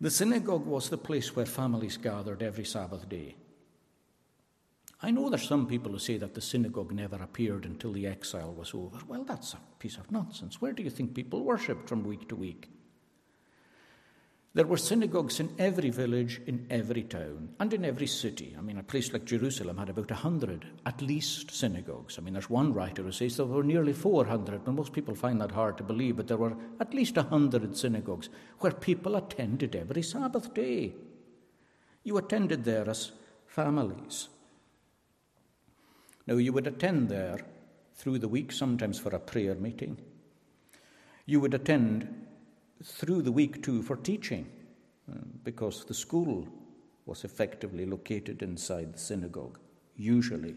The 0.00 0.10
synagogue 0.10 0.64
was 0.64 0.88
the 0.88 0.96
place 0.96 1.36
where 1.36 1.44
families 1.44 1.98
gathered 1.98 2.42
every 2.42 2.64
Sabbath 2.64 3.06
day. 3.06 3.36
I 5.00 5.12
know 5.12 5.28
there's 5.28 5.46
some 5.46 5.66
people 5.66 5.92
who 5.92 5.98
say 5.98 6.18
that 6.18 6.34
the 6.34 6.40
synagogue 6.40 6.92
never 6.92 7.16
appeared 7.16 7.64
until 7.64 7.92
the 7.92 8.06
exile 8.06 8.52
was 8.52 8.74
over. 8.74 8.98
Well, 9.06 9.24
that's 9.24 9.54
a 9.54 9.60
piece 9.78 9.96
of 9.96 10.10
nonsense. 10.10 10.60
Where 10.60 10.72
do 10.72 10.82
you 10.82 10.90
think 10.90 11.14
people 11.14 11.44
worshipped 11.44 11.88
from 11.88 12.02
week 12.02 12.28
to 12.28 12.36
week? 12.36 12.68
There 14.54 14.66
were 14.66 14.76
synagogues 14.76 15.38
in 15.38 15.54
every 15.56 15.90
village, 15.90 16.40
in 16.46 16.66
every 16.68 17.04
town, 17.04 17.50
and 17.60 17.72
in 17.72 17.84
every 17.84 18.08
city. 18.08 18.56
I 18.58 18.60
mean, 18.60 18.78
a 18.78 18.82
place 18.82 19.12
like 19.12 19.24
Jerusalem 19.24 19.76
had 19.76 19.88
about 19.88 20.10
a 20.10 20.16
hundred, 20.16 20.66
at 20.84 21.00
least, 21.00 21.52
synagogues. 21.52 22.18
I 22.18 22.22
mean, 22.22 22.32
there's 22.32 22.50
one 22.50 22.72
writer 22.72 23.02
who 23.04 23.12
says 23.12 23.36
there 23.36 23.46
were 23.46 23.62
nearly 23.62 23.92
400, 23.92 24.64
but 24.64 24.72
most 24.72 24.92
people 24.92 25.14
find 25.14 25.40
that 25.40 25.52
hard 25.52 25.76
to 25.76 25.84
believe, 25.84 26.16
but 26.16 26.26
there 26.26 26.38
were 26.38 26.56
at 26.80 26.92
least 26.92 27.16
a 27.18 27.22
hundred 27.22 27.76
synagogues 27.76 28.30
where 28.58 28.72
people 28.72 29.14
attended 29.14 29.76
every 29.76 30.02
Sabbath 30.02 30.52
day. 30.54 30.92
You 32.02 32.16
attended 32.16 32.64
there 32.64 32.90
as 32.90 33.12
families. 33.46 34.28
Now, 36.28 36.34
you 36.34 36.52
would 36.52 36.66
attend 36.66 37.08
there 37.08 37.38
through 37.94 38.18
the 38.18 38.28
week, 38.28 38.52
sometimes 38.52 38.98
for 38.98 39.14
a 39.14 39.18
prayer 39.18 39.54
meeting. 39.54 39.96
You 41.24 41.40
would 41.40 41.54
attend 41.54 42.26
through 42.84 43.22
the 43.22 43.32
week 43.32 43.62
too 43.62 43.82
for 43.82 43.96
teaching, 43.96 44.46
uh, 45.10 45.20
because 45.42 45.86
the 45.86 45.94
school 45.94 46.46
was 47.06 47.24
effectively 47.24 47.86
located 47.86 48.42
inside 48.42 48.92
the 48.92 48.98
synagogue, 48.98 49.58
usually. 49.96 50.54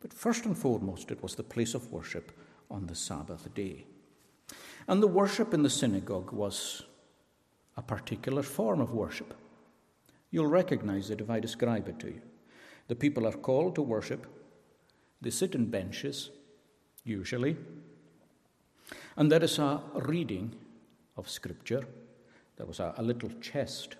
But 0.00 0.12
first 0.12 0.44
and 0.44 0.56
foremost, 0.56 1.10
it 1.10 1.22
was 1.22 1.34
the 1.34 1.42
place 1.42 1.72
of 1.72 1.90
worship 1.90 2.32
on 2.70 2.86
the 2.86 2.94
Sabbath 2.94 3.54
day. 3.54 3.86
And 4.88 5.02
the 5.02 5.06
worship 5.06 5.54
in 5.54 5.62
the 5.62 5.70
synagogue 5.70 6.32
was 6.32 6.82
a 7.78 7.82
particular 7.82 8.42
form 8.42 8.82
of 8.82 8.92
worship. 8.92 9.32
You'll 10.30 10.48
recognize 10.48 11.08
it 11.08 11.22
if 11.22 11.30
I 11.30 11.40
describe 11.40 11.88
it 11.88 11.98
to 12.00 12.08
you. 12.08 12.20
The 12.88 12.94
people 12.94 13.26
are 13.26 13.32
called 13.32 13.74
to 13.76 13.82
worship 13.82 14.26
they 15.20 15.30
sit 15.30 15.54
in 15.54 15.66
benches, 15.66 16.30
usually, 17.04 17.56
and 19.16 19.32
there 19.32 19.42
is 19.42 19.58
a 19.58 19.80
reading 19.94 20.54
of 21.16 21.28
Scripture. 21.28 21.86
There 22.56 22.66
was 22.66 22.80
a, 22.80 22.94
a 22.96 23.02
little 23.02 23.30
chest 23.40 23.96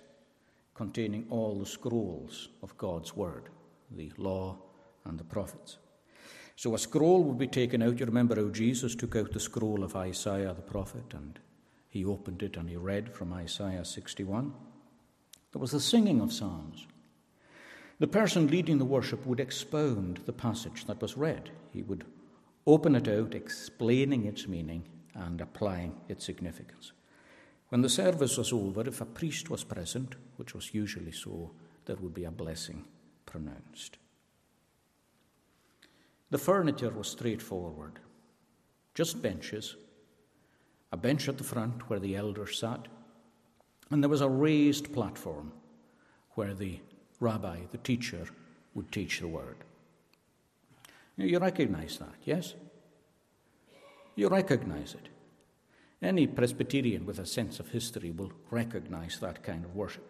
containing 0.75 1.25
all 1.29 1.55
the 1.55 1.65
scrolls 1.65 2.49
of 2.61 2.77
God's 2.77 3.15
Word, 3.15 3.49
the 3.91 4.11
law 4.17 4.57
and 5.05 5.19
the 5.19 5.23
prophets. 5.23 5.77
So 6.55 6.73
a 6.73 6.79
scroll 6.79 7.23
would 7.23 7.37
be 7.37 7.47
taken 7.47 7.81
out. 7.83 7.99
You 7.99 8.05
remember 8.05 8.35
how 8.35 8.49
Jesus 8.49 8.95
took 8.95 9.15
out 9.15 9.31
the 9.31 9.39
scroll 9.39 9.83
of 9.83 9.95
Isaiah 9.95 10.53
the 10.53 10.61
prophet 10.61 11.13
and 11.13 11.39
he 11.89 12.05
opened 12.05 12.43
it 12.43 12.57
and 12.57 12.69
he 12.69 12.75
read 12.75 13.13
from 13.13 13.33
Isaiah 13.33 13.85
61. 13.85 14.53
There 15.51 15.61
was 15.61 15.71
the 15.71 15.79
singing 15.79 16.19
of 16.19 16.33
psalms. 16.33 16.85
The 17.99 18.07
person 18.07 18.47
leading 18.47 18.77
the 18.77 18.85
worship 18.85 19.25
would 19.25 19.39
expound 19.39 20.21
the 20.25 20.33
passage 20.33 20.85
that 20.85 21.01
was 21.01 21.17
read. 21.17 21.49
He 21.73 21.81
would 21.81 22.05
open 22.65 22.95
it 22.95 23.07
out, 23.07 23.33
explaining 23.33 24.25
its 24.25 24.47
meaning 24.47 24.83
and 25.15 25.41
applying 25.41 25.95
its 26.07 26.25
significance. 26.25 26.91
When 27.69 27.81
the 27.81 27.89
service 27.89 28.37
was 28.37 28.53
over, 28.53 28.87
if 28.87 29.01
a 29.01 29.05
priest 29.05 29.49
was 29.49 29.63
present, 29.63 30.15
which 30.35 30.53
was 30.53 30.73
usually 30.73 31.11
so, 31.11 31.51
there 31.85 31.95
would 31.97 32.13
be 32.13 32.25
a 32.25 32.31
blessing 32.31 32.85
pronounced. 33.25 33.97
The 36.29 36.37
furniture 36.37 36.91
was 36.91 37.07
straightforward 37.07 37.99
just 38.97 39.21
benches, 39.21 39.75
a 40.91 40.97
bench 40.97 41.29
at 41.29 41.37
the 41.37 41.43
front 41.43 41.87
where 41.87 41.99
the 41.99 42.15
elders 42.15 42.57
sat, 42.57 42.87
and 43.91 44.01
there 44.01 44.09
was 44.09 44.21
a 44.21 44.27
raised 44.27 44.91
platform 44.91 45.51
where 46.31 46.55
the 46.55 46.79
rabbi, 47.19 47.59
the 47.71 47.77
teacher, 47.77 48.27
would 48.73 48.91
teach 48.91 49.19
the 49.19 49.27
word. 49.27 49.57
You 51.17 51.39
recognize 51.39 51.97
that, 51.97 52.15
yes? 52.23 52.53
You 54.15 54.29
recognize 54.29 54.93
it. 54.93 55.09
Any 56.01 56.27
Presbyterian 56.27 57.05
with 57.05 57.17
a 57.17 57.25
sense 57.25 57.59
of 57.59 57.69
history 57.69 58.11
will 58.11 58.31
recognize 58.51 59.19
that 59.19 59.41
kind 59.41 59.65
of 59.65 59.75
worship. 59.75 60.07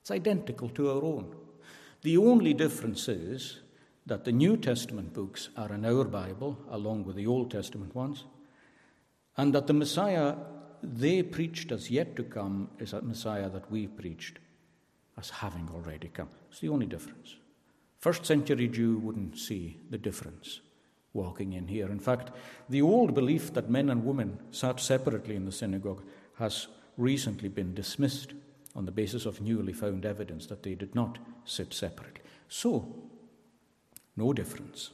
It's 0.00 0.10
identical 0.10 0.68
to 0.70 0.90
our 0.90 1.04
own. 1.04 1.34
The 2.02 2.16
only 2.16 2.54
difference 2.54 3.08
is 3.08 3.60
that 4.06 4.24
the 4.24 4.32
New 4.32 4.56
Testament 4.56 5.14
books 5.14 5.48
are 5.56 5.72
in 5.72 5.84
our 5.84 6.04
Bible 6.04 6.58
along 6.70 7.04
with 7.04 7.14
the 7.14 7.28
Old 7.28 7.52
Testament 7.52 7.94
ones, 7.94 8.24
and 9.36 9.54
that 9.54 9.68
the 9.68 9.72
Messiah 9.72 10.34
they 10.82 11.22
preached 11.22 11.70
as 11.70 11.90
yet 11.90 12.16
to 12.16 12.24
come 12.24 12.68
is 12.80 12.92
a 12.92 13.00
Messiah 13.00 13.48
that 13.48 13.70
we 13.70 13.86
preached 13.86 14.40
as 15.18 15.30
having 15.30 15.68
already 15.74 16.08
come. 16.08 16.28
It's 16.50 16.60
the 16.60 16.68
only 16.68 16.86
difference. 16.86 17.36
First 17.98 18.26
century 18.26 18.68
Jew 18.68 18.98
wouldn't 18.98 19.38
see 19.38 19.78
the 19.90 19.98
difference 19.98 20.60
walking 21.12 21.52
in 21.52 21.68
here. 21.68 21.90
In 21.90 22.00
fact, 22.00 22.30
the 22.68 22.82
old 22.82 23.14
belief 23.14 23.52
that 23.54 23.70
men 23.70 23.90
and 23.90 24.04
women 24.04 24.38
sat 24.50 24.80
separately 24.80 25.36
in 25.36 25.44
the 25.44 25.52
synagogue 25.52 26.02
has 26.38 26.68
recently 26.96 27.48
been 27.48 27.74
dismissed 27.74 28.32
on 28.74 28.86
the 28.86 28.92
basis 28.92 29.26
of 29.26 29.40
newly 29.40 29.72
found 29.72 30.06
evidence 30.06 30.46
that 30.46 30.62
they 30.62 30.74
did 30.74 30.94
not 30.94 31.18
sit 31.44 31.74
separately. 31.74 32.22
So, 32.48 32.94
no 34.16 34.32
difference. 34.32 34.90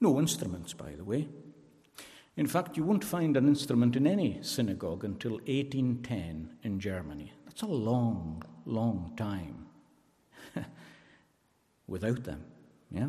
No 0.00 0.18
instruments, 0.18 0.72
by 0.72 0.92
the 0.92 1.04
way. 1.04 1.28
In 2.36 2.46
fact, 2.46 2.76
you 2.76 2.84
won't 2.84 3.04
find 3.04 3.36
an 3.36 3.48
instrument 3.48 3.96
in 3.96 4.06
any 4.06 4.38
synagogue 4.42 5.04
until 5.04 5.32
1810 5.32 6.56
in 6.62 6.80
Germany. 6.80 7.32
That's 7.50 7.62
a 7.62 7.66
long, 7.66 8.44
long 8.64 9.12
time 9.16 9.66
without 11.88 12.22
them. 12.22 12.44
Yeah? 12.92 13.08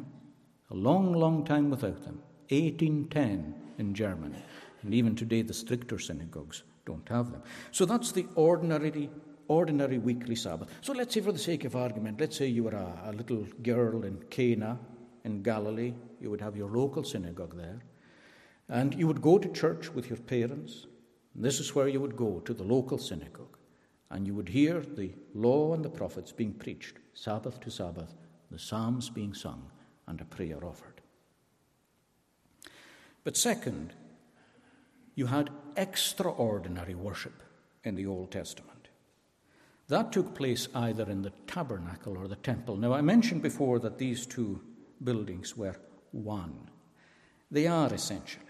A 0.72 0.74
long, 0.74 1.14
long 1.14 1.46
time 1.46 1.70
without 1.70 2.02
them. 2.02 2.24
1810 2.50 3.54
in 3.78 3.94
Germany. 3.94 4.44
And 4.82 4.96
even 4.96 5.16
today, 5.16 5.44
the 5.44 5.54
stricter 5.54 6.00
synagogues 6.00 6.64
don't 6.88 7.08
have 7.08 7.32
them. 7.32 7.44
So 7.72 7.86
that's 7.86 8.14
the 8.14 8.26
ordinary, 8.34 9.12
ordinary 9.48 10.00
weekly 10.00 10.36
Sabbath. 10.36 10.70
So 10.82 10.94
let's 10.94 11.14
say, 11.14 11.22
for 11.22 11.32
the 11.32 11.38
sake 11.38 11.64
of 11.66 11.76
argument, 11.76 12.20
let's 12.20 12.36
say 12.36 12.48
you 12.48 12.64
were 12.64 12.72
a, 12.72 13.00
a 13.06 13.12
little 13.12 13.46
girl 13.62 14.04
in 14.06 14.24
Cana 14.32 14.80
in 15.24 15.44
Galilee. 15.44 15.94
You 16.20 16.32
would 16.32 16.42
have 16.42 16.58
your 16.58 16.72
local 16.72 17.04
synagogue 17.04 17.56
there. 17.56 17.84
And 18.70 18.96
you 18.96 19.06
would 19.06 19.22
go 19.22 19.38
to 19.38 19.50
church 19.50 19.94
with 19.94 20.10
your 20.10 20.18
parents. 20.18 20.88
this 21.36 21.60
is 21.60 21.76
where 21.76 21.88
you 21.88 22.02
would 22.02 22.18
go, 22.18 22.40
to 22.40 22.56
the 22.56 22.64
local 22.64 22.98
synagogue. 22.98 23.61
And 24.12 24.28
you 24.28 24.36
would 24.36 24.50
hear 24.50 24.82
the 24.82 25.12
law 25.34 25.74
and 25.74 25.84
the 25.84 25.90
prophets 25.90 26.34
being 26.34 26.54
preached, 26.54 26.98
Sabbath 27.14 27.60
to 27.62 27.72
Sabbath, 27.72 28.14
the 28.52 28.60
Psalms 28.60 29.10
being 29.10 29.34
sung, 29.34 29.72
and 30.06 30.20
a 30.20 30.26
prayer 30.26 30.64
offered. 30.64 31.02
But 33.24 33.38
second, 33.38 33.94
you 35.16 35.28
had 35.28 35.50
extraordinary 35.78 36.94
worship 36.94 37.42
in 37.86 37.96
the 37.96 38.06
Old 38.06 38.32
Testament. 38.32 38.90
That 39.88 40.12
took 40.12 40.36
place 40.36 40.68
either 40.76 41.10
in 41.10 41.22
the 41.22 41.34
tabernacle 41.48 42.18
or 42.18 42.28
the 42.28 42.36
temple. 42.36 42.76
Now, 42.76 42.94
I 42.94 43.02
mentioned 43.02 43.42
before 43.42 43.80
that 43.80 43.98
these 43.98 44.26
two 44.26 44.62
buildings 45.04 45.56
were 45.56 45.76
one. 46.12 46.70
They 47.50 47.68
are 47.68 47.94
essentially. 47.94 48.46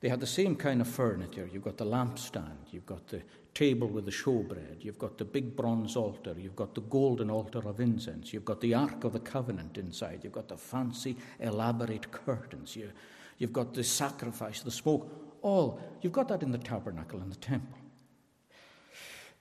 They 0.00 0.08
had 0.08 0.20
the 0.20 0.26
same 0.26 0.56
kind 0.56 0.80
of 0.80 0.88
furniture. 0.88 1.48
You've 1.52 1.64
got 1.64 1.76
the 1.76 1.86
lampstand, 1.86 2.72
you've 2.72 2.86
got 2.86 3.06
the 3.08 3.22
table 3.54 3.86
with 3.86 4.06
the 4.06 4.10
showbread, 4.10 4.82
you've 4.82 4.98
got 4.98 5.18
the 5.18 5.24
big 5.24 5.54
bronze 5.54 5.94
altar, 5.96 6.34
you've 6.38 6.56
got 6.56 6.74
the 6.74 6.80
golden 6.80 7.30
altar 7.30 7.60
of 7.68 7.80
incense, 7.80 8.32
you've 8.32 8.44
got 8.44 8.60
the 8.60 8.74
Ark 8.74 9.04
of 9.04 9.12
the 9.12 9.20
Covenant 9.20 9.76
inside, 9.76 10.20
you've 10.22 10.32
got 10.32 10.48
the 10.48 10.56
fancy, 10.56 11.16
elaborate 11.38 12.10
curtains, 12.10 12.74
you, 12.76 12.90
you've 13.38 13.52
got 13.52 13.74
the 13.74 13.84
sacrifice, 13.84 14.60
the 14.60 14.70
smoke, 14.70 15.10
all. 15.42 15.80
You've 16.00 16.12
got 16.12 16.28
that 16.28 16.42
in 16.42 16.52
the 16.52 16.58
tabernacle 16.58 17.20
and 17.20 17.30
the 17.30 17.36
temple. 17.36 17.78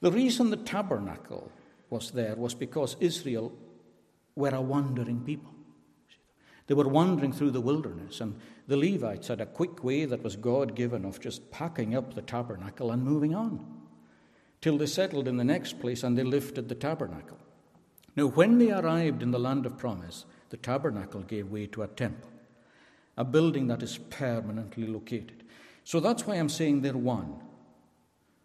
The 0.02 0.12
reason 0.12 0.50
the 0.50 0.58
tabernacle 0.58 1.52
was 1.90 2.12
there 2.12 2.36
was 2.36 2.54
because 2.54 2.98
Israel 3.00 3.54
were 4.36 4.50
a 4.50 4.62
wandering 4.62 5.22
people. 5.22 5.54
They 6.68 6.74
were 6.74 6.88
wandering 6.88 7.34
through 7.34 7.52
the 7.52 7.62
wilderness, 7.62 8.22
and 8.22 8.40
the 8.68 8.78
Levites 8.78 9.28
had 9.28 9.42
a 9.42 9.46
quick 9.46 9.84
way 9.84 10.06
that 10.06 10.24
was 10.24 10.36
God 10.36 10.76
given 10.76 11.06
of 11.06 11.20
just 11.20 11.52
packing 11.52 11.96
up 11.96 12.14
the 12.14 12.22
tabernacle 12.22 12.92
and 12.92 13.04
moving 13.04 13.36
on 13.36 13.81
till 14.62 14.78
they 14.78 14.86
settled 14.86 15.28
in 15.28 15.38
the 15.38 15.44
next 15.44 15.80
place 15.80 16.04
and 16.04 16.18
they 16.18 16.24
lifted 16.24 16.70
the 16.70 16.76
tabernacle. 16.76 17.38
Now, 18.16 18.28
when 18.28 18.58
they 18.58 18.72
arrived 18.72 19.24
in 19.24 19.32
the 19.32 19.40
land 19.40 19.66
of 19.66 19.78
promise, 19.78 20.26
the 20.50 20.58
tabernacle 20.58 21.22
gave 21.22 21.50
way 21.50 21.66
to 21.68 21.84
a 21.84 21.88
temple, 21.88 22.30
a 23.18 23.24
building 23.24 23.68
that 23.68 23.82
is 23.82 23.98
permanently 23.98 24.86
located. 24.86 25.44
So 25.84 26.00
that's 26.00 26.28
why 26.28 26.36
I'm 26.36 26.50
saying 26.50 26.82
they're 26.82 26.94
one. 26.98 27.36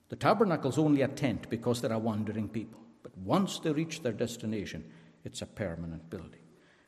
The 0.09 0.17
tabernacle's 0.17 0.79
only 0.79 1.03
a 1.03 1.09
tent 1.09 1.51
because 1.51 1.81
they're 1.81 1.93
a 1.93 1.99
wandering 1.99 2.49
people. 2.49 2.81
But 3.03 3.17
once 3.19 3.59
they 3.59 3.73
reach 3.73 4.03
their 4.03 4.13
destination, 4.13 4.85
it's 5.25 5.43
a 5.43 5.47
permanent 5.47 6.09
building. 6.09 6.41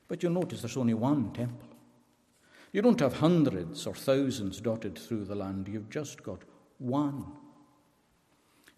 But 0.06 0.22
you'll 0.22 0.32
notice 0.32 0.62
there's 0.62 0.76
only 0.76 0.94
one 0.94 1.32
temple. 1.32 1.68
You 2.72 2.82
don't 2.82 3.00
have 3.00 3.14
hundreds 3.14 3.86
or 3.86 3.94
thousands 3.94 4.60
dotted 4.60 4.98
through 4.98 5.24
the 5.24 5.34
land, 5.34 5.68
you've 5.68 5.90
just 5.90 6.22
got 6.22 6.42
one, 6.78 7.24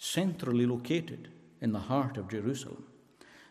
centrally 0.00 0.64
located 0.64 1.28
in 1.60 1.72
the 1.72 1.78
heart 1.78 2.16
of 2.16 2.30
Jerusalem. 2.30 2.84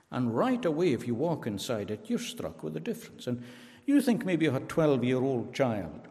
And 0.10 0.36
right 0.36 0.66
away, 0.66 0.94
if 0.94 1.06
you 1.06 1.14
walk 1.14 1.46
inside 1.46 1.92
it, 1.92 2.10
you're 2.10 2.18
struck 2.18 2.64
with 2.64 2.74
the 2.74 2.80
difference. 2.80 3.28
And 3.28 3.44
you 3.86 4.02
think 4.02 4.26
maybe 4.26 4.48
of 4.48 4.56
a 4.56 4.60
12 4.62 5.04
year 5.04 5.22
old 5.22 5.54
child 5.54 6.08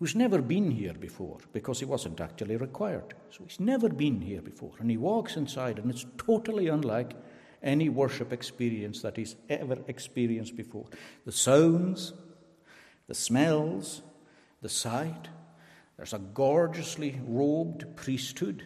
who's 0.00 0.16
never 0.16 0.42
been 0.42 0.72
here 0.72 0.94
before 0.94 1.38
because 1.52 1.78
he 1.78 1.84
wasn't 1.84 2.20
actually 2.20 2.56
required. 2.56 3.14
So 3.30 3.44
he's 3.44 3.60
never 3.60 3.88
been 3.88 4.20
here 4.20 4.42
before. 4.42 4.72
And 4.80 4.90
he 4.90 4.96
walks 4.96 5.36
inside, 5.36 5.78
and 5.78 5.88
it's 5.92 6.06
totally 6.18 6.66
unlike 6.66 7.14
any 7.62 7.88
worship 7.88 8.32
experience 8.32 9.00
that 9.02 9.16
he's 9.16 9.36
ever 9.48 9.78
experienced 9.86 10.56
before. 10.56 10.86
The 11.24 11.32
sounds, 11.32 12.14
the 13.06 13.14
smells, 13.14 14.02
the 14.60 14.68
sight. 14.68 15.28
There's 15.96 16.14
a 16.14 16.18
gorgeously 16.18 17.20
robed 17.24 17.94
priesthood 17.94 18.64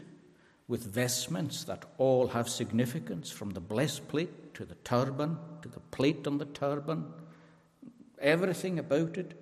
with 0.66 0.92
vestments 0.94 1.64
that 1.64 1.84
all 1.98 2.28
have 2.28 2.48
significance 2.48 3.30
from 3.30 3.50
the 3.50 3.60
breastplate 3.60 4.54
to 4.54 4.64
the 4.64 4.76
turban 4.76 5.38
to 5.62 5.68
the 5.68 5.80
plate 5.80 6.26
on 6.26 6.38
the 6.38 6.46
turban. 6.46 7.06
Everything 8.20 8.78
about 8.78 9.18
it. 9.18 9.40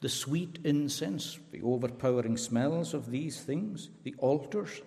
The 0.00 0.08
sweet 0.08 0.58
incense, 0.64 1.38
the 1.50 1.62
overpowering 1.62 2.36
smells 2.36 2.92
of 2.92 3.10
these 3.10 3.40
things, 3.40 3.88
the 4.02 4.14
altars, 4.18 4.82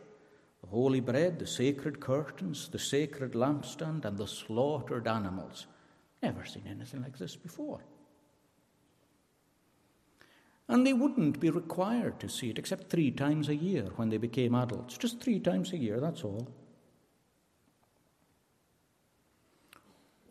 the 0.62 0.68
holy 0.68 1.00
bread, 1.00 1.40
the 1.40 1.48
sacred 1.48 2.00
curtains, 2.00 2.68
the 2.68 2.80
sacred 2.80 3.34
lampstand, 3.34 4.06
and 4.06 4.18
the 4.18 4.28
slaughtered 4.28 5.08
animals. 5.08 5.66
Never 6.22 6.46
seen 6.46 6.64
anything 6.68 7.02
like 7.02 7.18
this 7.18 7.36
before. 7.36 7.82
And 10.70 10.86
they 10.86 10.94
wouldn't 10.94 11.40
be 11.40 11.50
required 11.50 12.20
to 12.20 12.28
see 12.30 12.50
it 12.50 12.60
except 12.60 12.90
three 12.90 13.12
times 13.12 13.48
a 13.48 13.56
year 13.56 13.86
when 13.96 14.10
they 14.10 14.18
became 14.18 14.54
adults. 14.54 14.98
Just 14.98 15.22
three 15.22 15.40
times 15.40 15.72
a 15.72 15.78
year, 15.78 16.00
that's 16.00 16.24
all. 16.24 16.48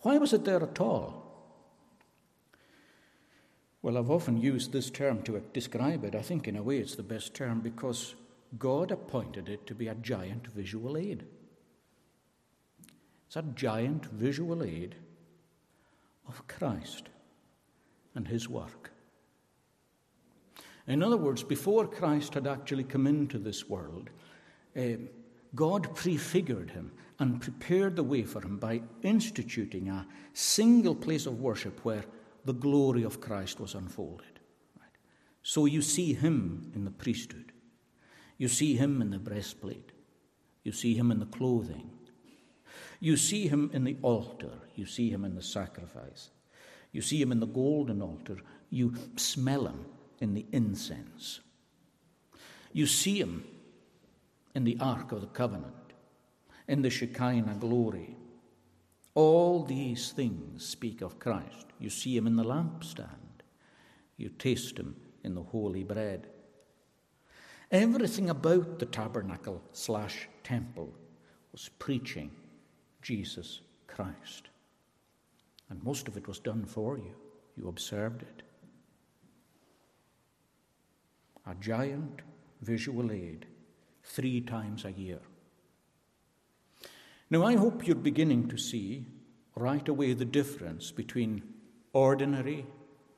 Why 0.02 0.18
was 0.18 0.32
it 0.32 0.44
there 0.44 0.62
at 0.62 0.78
all? 0.78 1.26
Well, 3.82 3.96
I've 3.96 4.10
often 4.10 4.36
used 4.36 4.72
this 4.72 4.90
term 4.90 5.22
to 5.22 5.40
describe 5.52 6.04
it. 6.04 6.14
I 6.14 6.22
think, 6.22 6.48
in 6.48 6.56
a 6.56 6.62
way, 6.62 6.78
it's 6.78 6.96
the 6.96 7.02
best 7.02 7.34
term 7.34 7.60
because 7.60 8.14
God 8.58 8.90
appointed 8.90 9.48
it 9.48 9.66
to 9.66 9.74
be 9.74 9.88
a 9.88 9.94
giant 9.94 10.48
visual 10.48 10.96
aid. 10.96 11.24
It's 13.26 13.36
a 13.36 13.42
giant 13.42 14.06
visual 14.06 14.62
aid 14.62 14.96
of 16.28 16.46
Christ 16.46 17.08
and 18.14 18.28
his 18.28 18.48
work. 18.48 18.92
In 20.86 21.02
other 21.02 21.16
words, 21.16 21.42
before 21.42 21.86
Christ 21.86 22.34
had 22.34 22.46
actually 22.46 22.84
come 22.84 23.06
into 23.06 23.38
this 23.38 23.68
world, 23.68 24.10
uh, 24.76 24.82
God 25.54 25.94
prefigured 25.94 26.70
him 26.70 26.92
and 27.18 27.40
prepared 27.40 27.96
the 27.96 28.02
way 28.02 28.22
for 28.22 28.40
him 28.40 28.58
by 28.58 28.82
instituting 29.02 29.88
a 29.88 30.06
single 30.32 30.94
place 30.94 31.26
of 31.26 31.40
worship 31.40 31.84
where 31.84 32.04
the 32.44 32.54
glory 32.54 33.02
of 33.02 33.20
Christ 33.20 33.58
was 33.58 33.74
unfolded. 33.74 34.38
Right? 34.78 34.90
So 35.42 35.64
you 35.64 35.82
see 35.82 36.12
him 36.12 36.70
in 36.74 36.84
the 36.84 36.90
priesthood, 36.90 37.52
you 38.38 38.48
see 38.48 38.76
him 38.76 39.00
in 39.02 39.10
the 39.10 39.18
breastplate, 39.18 39.90
you 40.62 40.72
see 40.72 40.94
him 40.94 41.10
in 41.10 41.18
the 41.18 41.26
clothing, 41.26 41.90
you 43.00 43.16
see 43.16 43.48
him 43.48 43.70
in 43.72 43.82
the 43.82 43.96
altar, 44.02 44.52
you 44.76 44.86
see 44.86 45.10
him 45.10 45.24
in 45.24 45.34
the 45.34 45.42
sacrifice, 45.42 46.30
you 46.92 47.00
see 47.00 47.20
him 47.20 47.32
in 47.32 47.40
the 47.40 47.46
golden 47.46 48.02
altar, 48.02 48.38
you 48.70 48.94
smell 49.16 49.66
him 49.66 49.86
in 50.20 50.34
the 50.34 50.46
incense. 50.52 51.40
You 52.72 52.86
see 52.86 53.18
him 53.18 53.44
in 54.54 54.64
the 54.64 54.78
Ark 54.80 55.12
of 55.12 55.20
the 55.20 55.26
Covenant, 55.26 55.74
in 56.68 56.82
the 56.82 56.90
Shekinah 56.90 57.56
glory. 57.60 58.16
All 59.14 59.64
these 59.64 60.12
things 60.12 60.66
speak 60.66 61.00
of 61.00 61.18
Christ. 61.18 61.66
You 61.78 61.90
see 61.90 62.16
him 62.16 62.26
in 62.26 62.36
the 62.36 62.44
lampstand. 62.44 63.42
You 64.16 64.28
taste 64.28 64.78
him 64.78 64.96
in 65.24 65.34
the 65.34 65.42
holy 65.42 65.84
bread. 65.84 66.28
Everything 67.70 68.30
about 68.30 68.78
the 68.78 68.86
tabernacle 68.86 69.62
slash 69.72 70.28
temple 70.44 70.92
was 71.52 71.70
preaching 71.78 72.30
Jesus 73.02 73.60
Christ. 73.86 74.48
And 75.68 75.82
most 75.82 76.08
of 76.08 76.16
it 76.16 76.28
was 76.28 76.38
done 76.38 76.64
for 76.64 76.98
you. 76.98 77.14
You 77.56 77.68
observed 77.68 78.22
it 78.22 78.42
a 81.46 81.54
giant 81.54 82.22
visual 82.62 83.12
aid 83.12 83.46
three 84.02 84.40
times 84.40 84.84
a 84.84 84.92
year. 84.92 85.20
Now, 87.30 87.44
I 87.44 87.56
hope 87.56 87.86
you're 87.86 87.96
beginning 87.96 88.48
to 88.48 88.56
see 88.56 89.06
right 89.56 89.88
away 89.88 90.12
the 90.12 90.24
difference 90.24 90.90
between 90.90 91.42
ordinary, 91.92 92.66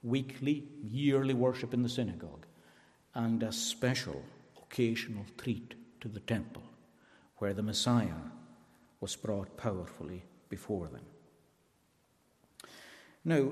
weekly, 0.02 0.64
yearly 0.82 1.34
worship 1.34 1.74
in 1.74 1.82
the 1.82 1.88
synagogue 1.88 2.46
and 3.14 3.42
a 3.42 3.52
special, 3.52 4.22
occasional 4.62 5.26
treat 5.36 5.74
to 6.00 6.08
the 6.08 6.20
temple 6.20 6.62
where 7.38 7.52
the 7.52 7.62
Messiah 7.62 8.30
was 9.00 9.16
brought 9.16 9.56
powerfully 9.56 10.24
before 10.48 10.88
them. 10.88 11.04
Now, 13.24 13.50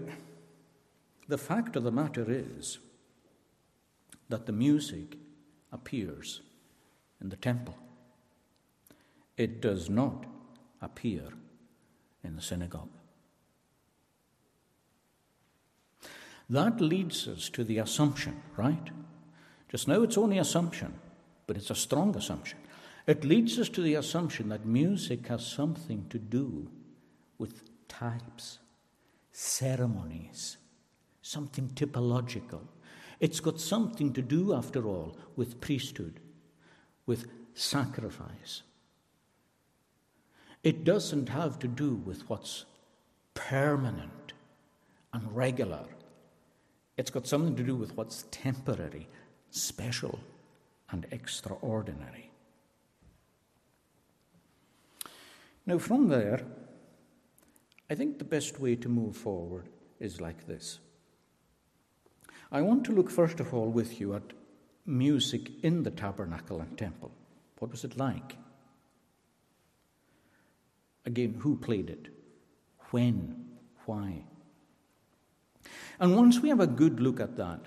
the 1.29 1.39
fact 1.39 1.77
of 1.77 1.83
the 1.83 1.93
matter 1.93 2.25
is 2.29 2.79
that 4.29 4.47
the 4.47 4.53
music 4.53 5.17
appears 5.73 6.41
in 7.21 7.29
the 7.29 7.37
temple. 7.37 7.77
It 9.37 9.61
does 9.61 9.91
not 9.91 10.27
appear 10.81 11.29
in 12.25 12.37
the 12.37 12.43
synagogue. 12.43 12.89
That 16.49 16.81
leads 16.81 17.27
us 17.27 17.49
to 17.51 17.65
the 17.65 17.79
assumption, 17.79 18.41
right? 18.57 18.91
Just 19.69 19.89
now 19.89 20.03
it's 20.03 20.17
only 20.17 20.39
assumption, 20.39 20.95
but 21.47 21.57
it's 21.57 21.71
a 21.71 21.75
strong 21.75 22.17
assumption. 22.17 22.59
It 23.07 23.25
leads 23.25 23.59
us 23.59 23.69
to 23.71 23.83
the 23.83 23.95
assumption 23.95 24.49
that 24.49 24.65
music 24.65 25.27
has 25.29 25.47
something 25.47 26.07
to 26.11 26.19
do 26.19 26.71
with 27.39 27.62
types, 27.89 28.59
ceremonies, 29.33 30.57
something 31.23 31.69
typological, 31.75 32.62
it's 33.21 33.41
got 33.41 33.61
something 33.61 34.13
to 34.13 34.23
do, 34.23 34.55
after 34.55 34.87
all, 34.87 35.17
with 35.37 35.61
priesthood, 35.61 36.21
with 37.07 37.27
sacrifice. 37.55 38.63
It 40.63 40.85
doesn't 40.85 41.29
have 41.29 41.59
to 41.61 41.69
do 41.69 41.95
with 41.95 42.29
what's 42.29 42.65
permanent 43.35 44.33
and 45.13 45.35
regular. 45.35 45.87
It's 46.97 47.11
got 47.11 47.27
something 47.27 47.57
to 47.57 47.63
do 47.63 47.77
with 47.77 47.97
what's 47.97 48.25
temporary, 48.31 49.09
special, 49.51 50.19
and 50.91 51.07
extraordinary. 51.11 52.31
Now, 55.67 55.79
from 55.79 56.09
there, 56.09 56.43
I 57.91 57.95
think 57.95 58.19
the 58.19 58.25
best 58.25 58.61
way 58.61 58.77
to 58.77 58.89
move 58.89 59.17
forward 59.17 59.69
is 60.01 60.21
like 60.21 60.47
this. 60.47 60.79
I 62.51 62.63
want 62.63 62.85
to 62.85 62.93
look 62.93 63.11
first 63.11 63.41
of 63.41 63.53
all 63.53 63.69
with 63.69 64.01
you 64.01 64.15
at 64.15 64.33
music 64.85 65.51
in 65.63 65.83
the 65.83 65.91
tabernacle 65.91 66.61
and 66.61 66.79
temple. 66.79 67.11
What 67.59 67.71
was 67.71 67.85
it 67.85 67.97
like? 67.97 68.37
Again, 71.05 71.37
who 71.41 71.57
played 71.57 71.91
it? 71.91 72.09
When? 72.91 73.47
Why? 73.85 74.23
And 75.99 76.15
once 76.15 76.41
we 76.41 76.49
have 76.49 76.61
a 76.61 76.67
good 76.67 77.01
look 77.01 77.21
at 77.21 77.37
that, 77.37 77.61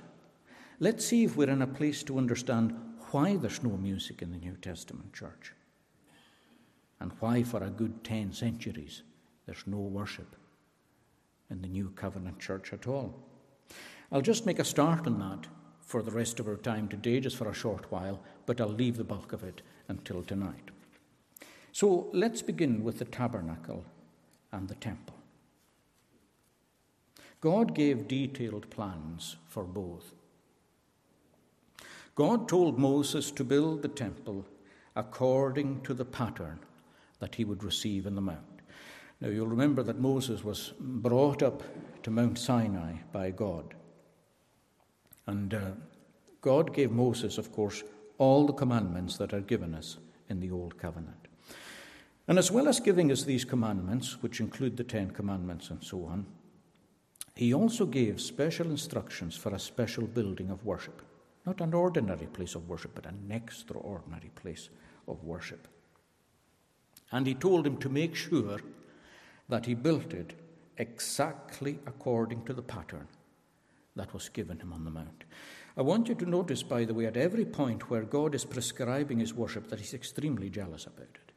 let's 0.80 1.06
see 1.06 1.24
if 1.24 1.36
we're 1.36 1.50
in 1.50 1.62
a 1.62 1.68
place 1.68 2.04
to 2.04 2.18
understand 2.18 2.76
why 3.12 3.36
there's 3.36 3.64
no 3.64 3.76
music 3.76 4.22
in 4.22 4.32
the 4.32 4.38
New 4.38 4.56
Testament 4.62 5.14
church 5.14 5.54
and 7.00 7.12
why, 7.20 7.44
for 7.44 7.64
a 7.64 7.70
good 7.70 8.04
10 8.04 8.34
centuries, 8.34 9.04
there's 9.46 9.64
no 9.66 9.78
worship 9.78 10.36
in 11.50 11.62
the 11.62 11.68
New 11.68 11.90
Covenant 11.96 12.40
church 12.40 12.74
at 12.74 12.88
all. 12.88 13.29
I'll 14.12 14.22
just 14.22 14.46
make 14.46 14.60
a 14.60 14.66
start 14.66 15.06
on 15.06 15.20
that 15.20 15.48
for 15.82 16.02
the 16.02 16.12
rest 16.12 16.40
of 16.40 16.48
our 16.48 16.56
time 16.56 16.88
today, 16.88 17.20
just 17.20 17.36
for 17.38 17.50
a 17.50 17.54
short 17.54 17.92
while, 17.92 18.20
but 18.46 18.60
I'll 18.60 18.68
leave 18.68 18.98
the 18.98 19.04
bulk 19.04 19.34
of 19.34 19.44
it 19.44 19.62
until 19.88 20.24
tonight. 20.24 20.72
So 21.72 22.10
let's 22.14 22.42
begin 22.42 22.84
with 22.84 23.00
the 23.00 23.06
tabernacle 23.06 23.86
and 24.52 24.68
the 24.68 24.76
temple. 24.76 25.16
God 27.42 27.74
gave 27.74 28.08
detailed 28.08 28.70
plans 28.70 29.38
for 29.48 29.64
both. 29.64 30.14
God 32.16 32.50
told 32.50 32.78
Moses 32.78 33.32
to 33.32 33.44
build 33.44 33.82
the 33.82 33.88
temple 33.88 34.46
according 34.96 35.82
to 35.82 35.94
the 35.94 36.04
pattern 36.04 36.60
that 37.20 37.36
he 37.36 37.46
would 37.46 37.64
receive 37.64 38.06
in 38.06 38.16
the 38.16 38.22
mount. 38.22 38.62
Now, 39.22 39.30
you'll 39.30 39.48
remember 39.48 39.84
that 39.84 40.00
Moses 40.00 40.44
was 40.44 40.74
brought 40.80 41.42
up 41.44 41.64
to 42.04 42.12
Mount 42.12 42.38
Sinai 42.38 42.94
by 43.12 43.32
God. 43.32 43.74
And 45.30 45.54
uh, 45.54 45.60
God 46.42 46.74
gave 46.74 46.90
Moses, 46.90 47.38
of 47.38 47.52
course, 47.52 47.84
all 48.18 48.48
the 48.48 48.54
commandments 48.54 49.18
that 49.18 49.32
are 49.32 49.42
given 49.42 49.76
us 49.76 49.98
in 50.28 50.40
the 50.40 50.50
Old 50.50 50.80
Covenant. 50.80 51.28
And 52.28 52.40
as 52.40 52.52
well 52.52 52.68
as 52.68 52.80
giving 52.80 53.12
us 53.12 53.24
these 53.24 53.46
commandments, 53.46 54.24
which 54.24 54.40
include 54.40 54.76
the 54.76 54.84
Ten 54.84 55.12
Commandments 55.12 55.70
and 55.70 55.84
so 55.84 56.04
on, 56.06 56.26
he 57.36 57.54
also 57.54 57.86
gave 57.86 58.20
special 58.20 58.72
instructions 58.72 59.36
for 59.36 59.54
a 59.54 59.60
special 59.60 60.08
building 60.08 60.50
of 60.50 60.66
worship. 60.66 61.00
Not 61.46 61.62
an 61.62 61.76
ordinary 61.76 62.26
place 62.26 62.56
of 62.56 62.68
worship, 62.68 62.96
but 62.96 63.06
an 63.06 63.30
extraordinary 63.30 64.32
place 64.34 64.70
of 65.08 65.24
worship. 65.24 65.68
And 67.12 67.28
he 67.28 67.36
told 67.36 67.68
him 67.68 67.78
to 67.78 67.90
make 67.90 68.16
sure 68.16 68.60
that 69.48 69.68
he 69.68 69.76
built 69.76 70.12
it 70.12 70.34
exactly 70.78 71.78
according 71.86 72.46
to 72.46 72.54
the 72.54 72.64
pattern 72.64 73.08
that 73.96 74.14
was 74.14 74.30
given 74.30 74.60
him 74.60 74.74
on 74.74 74.86
the 74.86 74.92
Mount. 74.92 75.24
I 75.78 75.82
want 75.82 76.10
you 76.10 76.16
to 76.16 76.30
notice, 76.30 76.64
by 76.64 76.86
the 76.86 76.94
way, 76.94 77.06
at 77.06 77.18
every 77.18 77.46
point 77.46 77.90
where 77.90 78.04
God 78.04 78.36
is 78.36 78.46
prescribing 78.46 79.20
his 79.20 79.34
worship, 79.34 79.70
that 79.70 79.80
he's 79.80 79.94
extremely 79.94 80.50
jealous 80.50 80.86
about 80.86 81.08
it. 81.16 81.32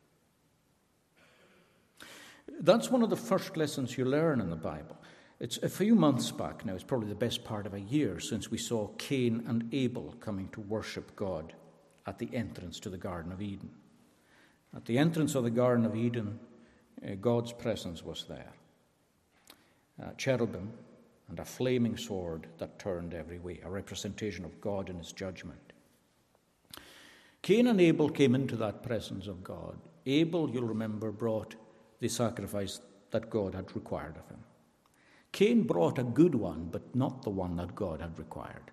That's 2.61 2.91
one 2.91 3.03
of 3.03 3.11
the 3.11 3.17
first 3.17 3.57
lessons 3.57 3.97
you 3.97 4.05
learn 4.05 4.41
in 4.41 4.51
the 4.51 4.57
Bible. 4.57 4.97
It's 5.41 5.59
a 5.59 5.69
few 5.69 5.95
months 5.95 6.31
back 6.31 6.65
now, 6.65 6.75
it's 6.75 6.85
probably 6.85 7.09
the 7.09 7.15
best 7.15 7.45
part 7.45 7.67
of 7.67 7.75
a 7.75 7.81
year 7.81 8.21
since 8.21 8.51
we 8.51 8.59
saw 8.59 8.89
Cain 8.99 9.45
and 9.49 9.69
Abel 9.73 10.15
coming 10.21 10.49
to 10.51 10.61
worship 10.61 11.17
God 11.17 11.53
at 12.07 12.19
the 12.19 12.29
entrance 12.33 12.79
to 12.81 12.91
the 12.91 12.99
Garden 12.99 13.33
of 13.33 13.43
Eden. 13.43 13.71
At 14.75 14.85
the 14.85 14.99
entrance 14.99 15.35
of 15.35 15.45
the 15.45 15.51
Garden 15.51 15.85
of 15.85 15.97
Eden, 15.97 16.39
uh, 17.05 17.15
God's 17.21 17.53
presence 17.53 18.05
was 18.05 18.25
there. 18.29 18.53
Uh, 20.03 20.13
cherubim 20.17 20.73
and 21.29 21.39
a 21.39 21.45
flaming 21.45 21.97
sword 21.97 22.47
that 22.59 22.79
turned 22.79 23.15
every 23.15 23.39
way, 23.39 23.61
a 23.65 23.71
representation 23.71 24.45
of 24.45 24.61
God 24.61 24.91
in 24.91 24.99
his 24.99 25.13
judgment. 25.13 25.73
Cain 27.43 27.67
and 27.67 27.81
Abel 27.81 28.09
came 28.09 28.35
into 28.35 28.57
that 28.57 28.83
presence 28.83 29.27
of 29.27 29.43
God. 29.43 29.77
Abel, 30.07 30.51
you'll 30.51 30.65
remember, 30.65 31.11
brought 31.11 31.57
the 32.01 32.09
sacrifice 32.09 32.81
that 33.11 33.31
God 33.31 33.55
had 33.55 33.75
required 33.75 34.17
of 34.17 34.29
him. 34.29 34.45
Cain 35.33 35.63
brought 35.63 35.99
a 35.99 36.05
good 36.05 36.35
one, 36.35 36.69
but 36.71 36.95
not 36.95 37.23
the 37.23 37.31
one 37.31 37.57
that 37.57 37.75
God 37.75 38.01
had 38.01 38.19
required. 38.19 38.71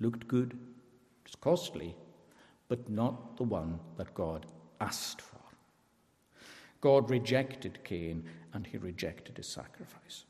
Looked 0.00 0.28
good, 0.28 0.56
it's 1.24 1.34
costly, 1.34 1.96
but 2.68 2.88
not 2.88 3.36
the 3.36 3.44
one 3.44 3.80
that 3.96 4.14
God 4.14 4.46
asked 4.80 5.20
for. 5.20 5.38
God 6.80 7.10
rejected 7.10 7.82
Cain 7.82 8.24
and 8.52 8.66
he 8.66 8.78
rejected 8.78 9.36
his 9.36 9.48
sacrifice. 9.48 10.24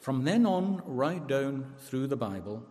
From 0.00 0.24
then 0.24 0.46
on, 0.46 0.82
right 0.86 1.24
down 1.26 1.74
through 1.78 2.06
the 2.06 2.16
Bible, 2.16 2.64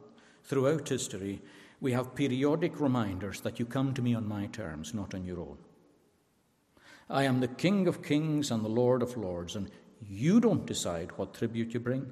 throughout 0.43 0.89
history, 0.89 1.41
we 1.79 1.91
have 1.91 2.15
periodic 2.15 2.81
reminders 2.81 3.41
that 3.41 3.59
you 3.59 3.65
come 3.65 3.93
to 3.93 4.01
me 4.01 4.15
on 4.15 4.27
my 4.27 4.47
terms, 4.47 4.95
not 4.95 5.13
on 5.13 5.23
your 5.23 5.39
own. 5.39 5.57
I 7.07 7.23
am 7.23 7.39
the 7.39 7.47
King 7.47 7.87
of 7.87 8.01
kings 8.01 8.49
and 8.49 8.65
the 8.65 8.69
Lord 8.69 9.03
of 9.03 9.15
lords, 9.15 9.55
and 9.55 9.69
you 10.01 10.39
don't 10.39 10.65
decide 10.65 11.11
what 11.17 11.35
tribute 11.35 11.73
you 11.73 11.79
bring. 11.79 12.11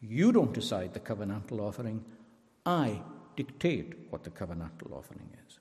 You 0.00 0.32
don't 0.32 0.52
decide 0.52 0.94
the 0.94 1.00
covenantal 1.00 1.60
offering. 1.60 2.04
I 2.66 3.02
dictate 3.36 3.94
what 4.10 4.24
the 4.24 4.30
covenantal 4.30 4.92
offering 4.92 5.30
is. 5.46 5.60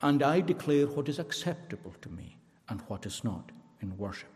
And 0.00 0.22
I 0.22 0.40
declare 0.40 0.86
what 0.86 1.10
is 1.10 1.18
acceptable 1.18 1.94
to 2.00 2.08
me 2.08 2.38
and 2.70 2.80
what 2.88 3.04
is 3.04 3.22
not 3.22 3.52
in 3.82 3.98
worship. 3.98 4.30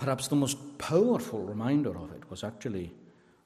Perhaps 0.00 0.28
the 0.28 0.36
most 0.36 0.56
powerful 0.78 1.42
reminder 1.42 1.90
of 1.90 2.10
it 2.12 2.22
was 2.30 2.42
actually 2.42 2.90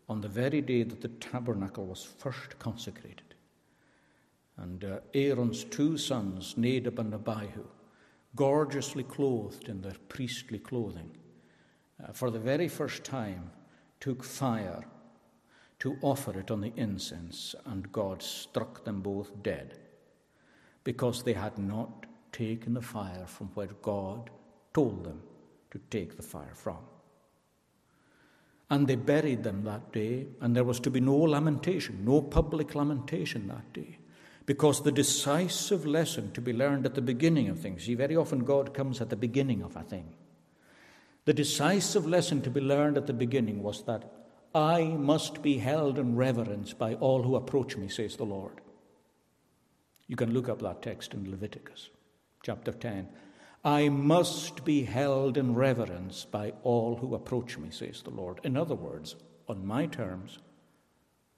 on 0.09 0.21
the 0.21 0.29
very 0.29 0.61
day 0.61 0.85
that 0.85 1.01
the 1.01 1.09
tabernacle 1.09 1.85
was 1.85 2.05
first 2.05 2.57
consecrated. 2.61 3.35
And 4.59 4.85
uh, 4.85 5.01
Aaron's 5.15 5.65
two 5.65 5.99
sons, 5.99 6.55
Nadab 6.57 7.01
and 7.01 7.13
Abihu, 7.13 7.65
gorgeously 8.37 9.03
clothed 9.03 9.69
in 9.69 9.83
their 9.83 9.97
priestly 10.09 10.61
clothing, 10.61 11.11
uh, 12.01 12.13
for 12.13 12.31
the 12.31 12.39
very 12.39 12.69
first 12.69 13.03
time 13.03 13.51
took 13.99 14.23
fire 14.23 14.85
to 15.81 15.99
offer 16.03 16.39
it 16.39 16.53
on 16.53 16.61
the 16.61 16.73
incense, 16.77 17.57
and 17.67 17.91
God 17.91 18.23
struck 18.23 18.85
them 18.85 19.01
both 19.01 19.43
dead 19.43 19.81
because 20.85 21.25
they 21.25 21.33
had 21.33 21.59
not 21.59 22.07
taken 22.31 22.75
the 22.75 22.81
fire 22.81 23.27
from 23.27 23.49
where 23.55 23.75
God 23.83 24.31
told 24.73 25.03
them 25.03 25.21
to 25.75 25.81
take 25.91 26.17
the 26.17 26.23
fire 26.23 26.55
from. 26.55 26.79
And 28.71 28.87
they 28.87 28.95
buried 28.95 29.43
them 29.43 29.65
that 29.65 29.93
day, 29.93 30.29
and 30.41 30.55
there 30.55 30.63
was 30.63 30.79
to 30.81 30.91
be 30.91 31.01
no 31.01 31.17
lamentation, 31.17 32.05
no 32.05 32.23
public 32.23 32.77
lamentation 32.77 33.49
that 33.49 33.73
day. 33.73 33.99
Because 34.47 34.83
the 34.83 34.93
decisive 34.93 35.85
lesson 35.85 36.31
to 36.33 36.41
be 36.41 36.53
learned 36.53 36.87
at 36.87 36.95
the 36.95 37.03
beginning 37.03 37.49
of 37.49 37.59
things, 37.59 37.85
see, 37.85 37.95
very 37.95 38.15
often 38.15 38.45
God 38.45 38.73
comes 38.73 39.01
at 39.01 39.11
the 39.11 39.17
beginning 39.17 39.63
of 39.63 39.75
a 39.75 39.83
thing. 39.83 40.15
The 41.25 41.35
decisive 41.35 42.07
lesson 42.07 42.41
to 42.43 42.51
be 42.51 42.61
learned 42.61 42.97
at 42.97 43.09
the 43.09 43.13
beginning 43.13 43.61
was 43.61 43.83
that 43.85 44.05
I 44.55 44.85
must 44.85 45.43
be 45.43 45.59
held 45.59 45.99
in 45.99 46.15
reverence 46.15 46.73
by 46.73 46.95
all 46.95 47.25
who 47.25 47.35
approach 47.35 47.77
me, 47.77 47.89
says 47.89 48.17
the 48.17 48.25
Lord. 48.25 48.61
You 50.07 50.15
can 50.15 50.33
look 50.33 50.49
up 50.49 50.63
that 50.63 50.83
text 50.83 51.15
in 51.15 51.29
Leviticus 51.29 51.89
chapter 52.45 52.71
10. 52.71 53.09
I 53.65 53.89
must 53.89 54.65
be 54.65 54.83
held 54.83 55.39
in 55.39 55.55
reverence 55.55 56.27
by 56.27 56.53
all 56.63 56.97
who 56.97 57.15
approach 57.15 57.57
me, 57.57 57.71
says 57.71 58.03
the 58.03 58.11
Lord. 58.11 58.41
In 58.45 58.57
other 58.57 58.75
words, 58.75 59.17
on 59.49 59.67
my 59.67 59.87
terms 59.87 60.39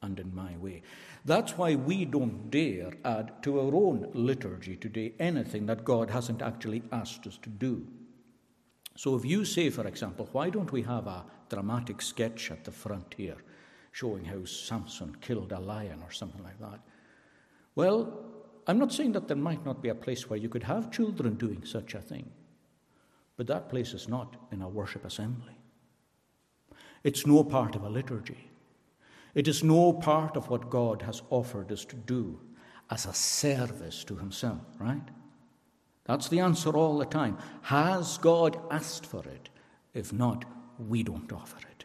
and 0.02 0.18
in 0.18 0.34
my 0.34 0.56
way. 0.56 0.82
That's 1.24 1.56
why 1.56 1.76
we 1.76 2.04
don't 2.04 2.50
dare 2.50 2.92
add 3.04 3.42
to 3.42 3.60
our 3.60 3.74
own 3.74 4.10
liturgy 4.12 4.76
today 4.76 5.12
anything 5.18 5.66
that 5.66 5.84
God 5.84 6.10
hasn't 6.10 6.42
actually 6.42 6.82
asked 6.92 7.26
us 7.26 7.38
to 7.42 7.48
do. 7.48 7.86
So 8.96 9.14
if 9.14 9.24
you 9.24 9.44
say, 9.44 9.70
for 9.70 9.86
example, 9.86 10.28
why 10.32 10.50
don't 10.50 10.72
we 10.72 10.82
have 10.82 11.06
a 11.06 11.24
dramatic 11.48 12.02
sketch 12.02 12.50
at 12.50 12.64
the 12.64 12.72
front 12.72 13.14
here 13.16 13.36
showing 13.92 14.24
how 14.24 14.44
Samson 14.44 15.16
killed 15.20 15.52
a 15.52 15.60
lion 15.60 16.00
or 16.02 16.10
something 16.10 16.42
like 16.42 16.58
that? 16.60 16.80
Well, 17.74 18.35
I'm 18.66 18.78
not 18.78 18.92
saying 18.92 19.12
that 19.12 19.28
there 19.28 19.36
might 19.36 19.64
not 19.64 19.82
be 19.82 19.88
a 19.88 19.94
place 19.94 20.28
where 20.28 20.38
you 20.38 20.48
could 20.48 20.64
have 20.64 20.90
children 20.90 21.34
doing 21.34 21.64
such 21.64 21.94
a 21.94 22.00
thing, 22.00 22.30
but 23.36 23.46
that 23.46 23.68
place 23.68 23.94
is 23.94 24.08
not 24.08 24.36
in 24.50 24.62
a 24.62 24.68
worship 24.68 25.04
assembly. 25.04 25.56
It's 27.04 27.26
no 27.26 27.44
part 27.44 27.76
of 27.76 27.84
a 27.84 27.88
liturgy. 27.88 28.50
It 29.34 29.46
is 29.46 29.62
no 29.62 29.92
part 29.92 30.36
of 30.36 30.48
what 30.48 30.70
God 30.70 31.02
has 31.02 31.22
offered 31.30 31.70
us 31.70 31.84
to 31.86 31.96
do 31.96 32.40
as 32.90 33.06
a 33.06 33.12
service 33.12 34.02
to 34.04 34.16
Himself, 34.16 34.62
right? 34.78 35.08
That's 36.04 36.28
the 36.28 36.40
answer 36.40 36.70
all 36.70 36.98
the 36.98 37.04
time. 37.04 37.36
Has 37.62 38.18
God 38.18 38.58
asked 38.70 39.06
for 39.06 39.22
it? 39.24 39.50
If 39.92 40.12
not, 40.12 40.44
we 40.78 41.02
don't 41.02 41.32
offer 41.32 41.58
it. 41.70 41.84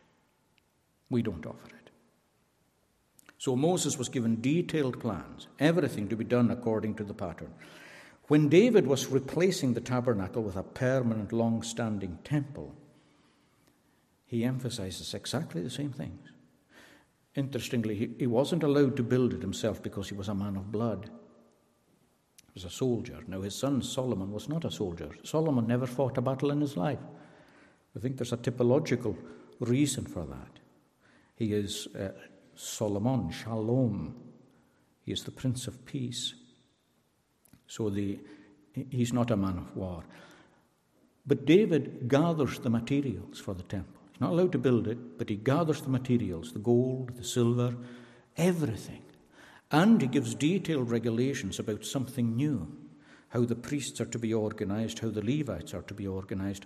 We 1.10 1.22
don't 1.22 1.46
offer 1.46 1.68
it. 1.68 1.81
So 3.42 3.56
Moses 3.56 3.98
was 3.98 4.08
given 4.08 4.40
detailed 4.40 5.00
plans, 5.00 5.48
everything 5.58 6.08
to 6.10 6.16
be 6.16 6.24
done 6.24 6.52
according 6.52 6.94
to 6.94 7.04
the 7.04 7.16
pattern. 7.16 7.52
When 8.28 8.50
David 8.50 8.86
was 8.86 9.08
replacing 9.08 9.74
the 9.74 9.82
tabernacle 9.82 10.44
with 10.44 10.56
a 10.56 10.62
permanent, 10.62 11.34
long 11.34 11.64
standing 11.64 12.20
temple, 12.24 12.76
he 14.28 14.44
emphasizes 14.44 15.16
exactly 15.16 15.64
the 15.64 15.72
same 15.72 15.92
things. 15.92 16.30
Interestingly, 17.34 17.96
he, 17.96 18.12
he 18.20 18.28
wasn't 18.28 18.62
allowed 18.62 18.96
to 18.98 19.02
build 19.02 19.34
it 19.34 19.42
himself 19.42 19.82
because 19.82 20.08
he 20.08 20.14
was 20.14 20.28
a 20.30 20.36
man 20.36 20.56
of 20.56 20.72
blood. 20.72 21.10
He 22.46 22.52
was 22.54 22.66
a 22.66 22.70
soldier. 22.70 23.24
Now, 23.26 23.42
his 23.42 23.56
son 23.56 23.82
Solomon 23.82 24.32
was 24.32 24.50
not 24.50 24.66
a 24.66 24.72
soldier. 24.72 25.10
Solomon 25.24 25.66
never 25.66 25.88
fought 25.88 26.20
a 26.20 26.22
battle 26.22 26.52
in 26.52 26.62
his 26.62 26.78
life. 26.78 27.00
I 27.98 28.00
think 28.02 28.18
there's 28.18 28.34
a 28.34 28.38
typological 28.38 29.18
reason 29.60 30.06
for 30.06 30.28
that. 30.28 30.60
He 31.34 31.54
is 31.54 31.88
uh, 32.00 32.10
Solomon, 32.56 33.32
Shalom. 33.32 34.16
He 35.02 35.12
is 35.12 35.24
the 35.24 35.32
Prince 35.32 35.68
of 35.68 35.86
Peace. 35.86 36.34
So 37.68 37.90
the, 37.90 38.20
he's 38.90 39.14
not 39.14 39.32
a 39.32 39.38
man 39.38 39.58
of 39.58 39.76
war. 39.76 40.04
But 41.26 41.46
David 41.46 42.08
gathers 42.08 42.60
the 42.60 42.70
materials 42.70 43.40
for 43.40 43.54
the 43.54 43.64
temple. 43.64 44.02
He's 44.12 44.22
not 44.22 44.32
allowed 44.32 44.52
to 44.54 44.58
build 44.58 44.88
it, 44.88 45.18
but 45.18 45.30
he 45.30 45.36
gathers 45.36 45.82
the 45.82 45.90
materials 45.90 46.52
the 46.54 46.60
gold, 46.60 47.16
the 47.16 47.24
silver, 47.24 47.76
everything. 48.38 49.04
And 49.72 50.02
he 50.02 50.08
gives 50.08 50.36
detailed 50.36 50.90
regulations 50.90 51.60
about 51.60 51.86
something 51.86 52.36
new 52.36 52.78
how 53.32 53.46
the 53.46 53.56
priests 53.56 54.02
are 54.02 54.06
to 54.06 54.20
be 54.20 54.34
organized, 54.34 55.00
how 55.00 55.10
the 55.10 55.24
Levites 55.24 55.74
are 55.74 55.84
to 55.84 55.94
be 55.94 56.06
organized, 56.06 56.66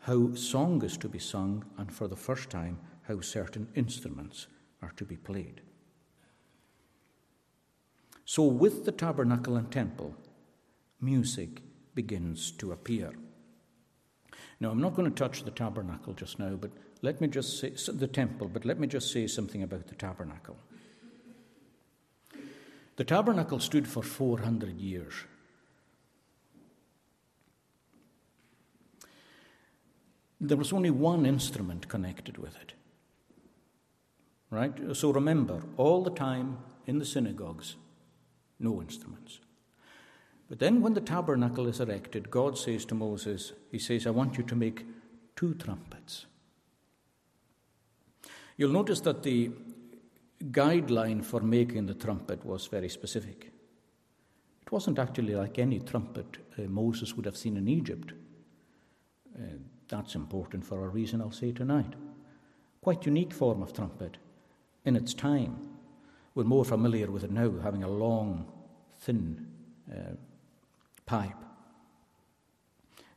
how 0.00 0.34
song 0.34 0.84
is 0.84 0.98
to 0.98 1.08
be 1.08 1.18
sung, 1.18 1.64
and 1.78 1.90
for 1.90 2.06
the 2.06 2.16
first 2.16 2.50
time, 2.50 2.78
how 3.08 3.18
certain 3.22 3.66
instruments 3.74 4.46
are 4.82 4.92
to 4.96 5.04
be 5.04 5.16
played. 5.16 5.60
So, 8.24 8.44
with 8.44 8.84
the 8.84 8.92
tabernacle 8.92 9.56
and 9.56 9.70
temple, 9.70 10.14
music 11.00 11.62
begins 11.94 12.50
to 12.52 12.72
appear. 12.72 13.12
Now, 14.60 14.70
I'm 14.70 14.80
not 14.80 14.94
going 14.94 15.10
to 15.10 15.14
touch 15.14 15.42
the 15.42 15.50
tabernacle 15.50 16.14
just 16.14 16.38
now, 16.38 16.54
but 16.54 16.70
let 17.02 17.20
me 17.20 17.26
just 17.26 17.58
say 17.58 17.70
the 17.92 18.06
temple, 18.06 18.48
but 18.48 18.64
let 18.64 18.78
me 18.78 18.86
just 18.86 19.12
say 19.12 19.26
something 19.26 19.62
about 19.62 19.88
the 19.88 19.96
tabernacle. 19.96 20.56
The 22.96 23.04
tabernacle 23.04 23.58
stood 23.58 23.88
for 23.88 24.02
400 24.02 24.78
years. 24.78 25.14
There 30.40 30.56
was 30.56 30.72
only 30.72 30.90
one 30.90 31.24
instrument 31.26 31.88
connected 31.88 32.38
with 32.38 32.56
it. 32.56 32.74
Right? 34.52 34.94
So 34.94 35.10
remember, 35.10 35.62
all 35.78 36.02
the 36.02 36.10
time 36.10 36.58
in 36.86 36.98
the 36.98 37.06
synagogues, 37.06 37.76
no 38.60 38.82
instruments. 38.82 39.40
But 40.50 40.58
then 40.58 40.82
when 40.82 40.92
the 40.92 41.00
tabernacle 41.00 41.68
is 41.68 41.80
erected, 41.80 42.30
God 42.30 42.58
says 42.58 42.84
to 42.84 42.94
Moses, 42.94 43.54
He 43.70 43.78
says, 43.78 44.06
I 44.06 44.10
want 44.10 44.36
you 44.36 44.44
to 44.44 44.54
make 44.54 44.84
two 45.36 45.54
trumpets. 45.54 46.26
You'll 48.58 48.72
notice 48.72 49.00
that 49.00 49.22
the 49.22 49.52
guideline 50.50 51.24
for 51.24 51.40
making 51.40 51.86
the 51.86 51.94
trumpet 51.94 52.44
was 52.44 52.66
very 52.66 52.90
specific. 52.90 53.50
It 54.60 54.70
wasn't 54.70 54.98
actually 54.98 55.34
like 55.34 55.58
any 55.58 55.80
trumpet 55.80 56.36
uh, 56.58 56.64
Moses 56.64 57.16
would 57.16 57.24
have 57.24 57.38
seen 57.38 57.56
in 57.56 57.68
Egypt. 57.68 58.12
Uh, 59.34 59.46
that's 59.88 60.14
important 60.14 60.62
for 60.62 60.84
a 60.84 60.90
reason 60.90 61.22
I'll 61.22 61.30
say 61.30 61.52
tonight. 61.52 61.94
Quite 62.82 63.06
unique 63.06 63.32
form 63.32 63.62
of 63.62 63.72
trumpet 63.72 64.18
in 64.84 64.96
its 64.96 65.14
time. 65.14 65.68
We're 66.34 66.44
more 66.44 66.64
familiar 66.64 67.10
with 67.10 67.24
it 67.24 67.30
now, 67.30 67.52
having 67.62 67.84
a 67.84 67.88
long, 67.88 68.50
thin 69.00 69.46
uh, 69.90 70.14
pipe. 71.06 71.36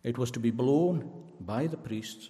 It 0.03 0.17
was 0.17 0.31
to 0.31 0.39
be 0.39 0.51
blown 0.51 1.09
by 1.39 1.67
the 1.67 1.77
priests, 1.77 2.29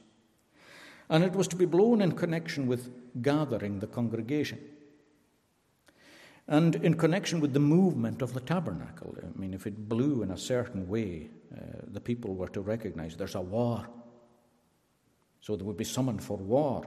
and 1.09 1.23
it 1.23 1.33
was 1.33 1.47
to 1.49 1.55
be 1.55 1.65
blown 1.65 2.01
in 2.01 2.13
connection 2.13 2.67
with 2.67 2.89
gathering 3.21 3.79
the 3.79 3.87
congregation. 3.87 4.59
And 6.47 6.75
in 6.75 6.93
connection 6.93 7.39
with 7.39 7.53
the 7.53 7.59
movement 7.59 8.21
of 8.21 8.33
the 8.33 8.39
tabernacle, 8.39 9.15
I 9.21 9.37
mean, 9.39 9.53
if 9.53 9.65
it 9.65 9.89
blew 9.89 10.21
in 10.21 10.31
a 10.31 10.37
certain 10.37 10.87
way, 10.87 11.29
uh, 11.51 11.61
the 11.87 11.99
people 11.99 12.35
were 12.35 12.49
to 12.49 12.61
recognize 12.61 13.15
there's 13.15 13.35
a 13.35 13.41
war. 13.41 13.87
So 15.41 15.55
they 15.55 15.63
would 15.63 15.77
be 15.77 15.85
summoned 15.85 16.23
for 16.23 16.37
war. 16.37 16.85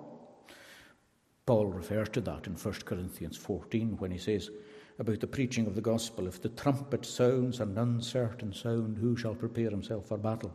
Paul 1.48 1.68
refers 1.68 2.10
to 2.10 2.20
that 2.20 2.46
in 2.46 2.56
1 2.56 2.74
Corinthians 2.84 3.38
14 3.38 3.96
when 3.96 4.10
he 4.10 4.18
says, 4.18 4.50
about 4.98 5.18
the 5.20 5.26
preaching 5.26 5.66
of 5.66 5.74
the 5.74 5.80
gospel. 5.80 6.26
If 6.26 6.42
the 6.42 6.50
trumpet 6.50 7.06
sounds 7.06 7.60
an 7.60 7.78
uncertain 7.78 8.52
sound, 8.52 8.98
who 8.98 9.16
shall 9.16 9.34
prepare 9.34 9.70
himself 9.70 10.08
for 10.08 10.18
battle? 10.18 10.52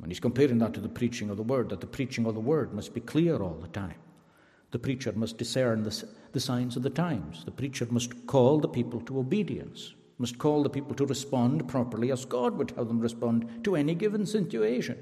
And 0.00 0.12
he's 0.12 0.20
comparing 0.20 0.58
that 0.58 0.74
to 0.74 0.80
the 0.80 0.88
preaching 0.88 1.28
of 1.28 1.36
the 1.36 1.42
word, 1.42 1.70
that 1.70 1.80
the 1.80 1.88
preaching 1.88 2.24
of 2.24 2.34
the 2.34 2.40
word 2.40 2.72
must 2.72 2.94
be 2.94 3.00
clear 3.00 3.42
all 3.42 3.58
the 3.60 3.66
time. 3.66 3.96
The 4.70 4.78
preacher 4.78 5.10
must 5.10 5.38
discern 5.38 5.82
the, 5.82 6.04
the 6.30 6.38
signs 6.38 6.76
of 6.76 6.84
the 6.84 6.90
times. 6.90 7.44
The 7.44 7.50
preacher 7.50 7.88
must 7.90 8.28
call 8.28 8.60
the 8.60 8.68
people 8.68 9.00
to 9.00 9.18
obedience, 9.18 9.94
must 10.18 10.38
call 10.38 10.62
the 10.62 10.70
people 10.70 10.94
to 10.94 11.06
respond 11.06 11.66
properly 11.66 12.12
as 12.12 12.24
God 12.24 12.56
would 12.58 12.70
have 12.76 12.86
them 12.86 13.00
respond 13.00 13.64
to 13.64 13.74
any 13.74 13.96
given 13.96 14.24
situation. 14.24 14.96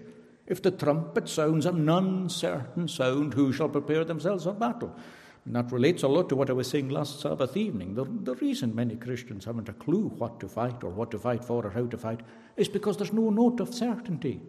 If 0.46 0.62
the 0.62 0.70
trumpet 0.70 1.28
sounds 1.28 1.66
an 1.66 1.88
uncertain 1.88 2.88
sound, 2.88 3.34
who 3.34 3.52
shall 3.52 3.68
prepare 3.68 4.04
themselves 4.04 4.44
for 4.44 4.52
battle? 4.52 4.96
And 5.44 5.56
that 5.56 5.72
relates 5.72 6.02
a 6.02 6.08
lot 6.08 6.28
to 6.28 6.36
what 6.36 6.50
I 6.50 6.52
was 6.52 6.68
saying 6.68 6.90
last 6.90 7.20
Sabbath 7.20 7.56
evening. 7.56 7.94
The, 7.94 8.04
the 8.04 8.36
reason 8.36 8.74
many 8.74 8.96
Christians 8.96 9.44
haven't 9.44 9.68
a 9.68 9.72
clue 9.72 10.08
what 10.08 10.38
to 10.40 10.48
fight 10.48 10.84
or 10.84 10.90
what 10.90 11.10
to 11.10 11.18
fight 11.18 11.44
for 11.44 11.66
or 11.66 11.70
how 11.70 11.86
to 11.86 11.98
fight 11.98 12.20
is 12.56 12.68
because 12.68 12.96
there's 12.96 13.12
no 13.12 13.30
note 13.30 13.58
of 13.60 13.74
certainty. 13.74 14.40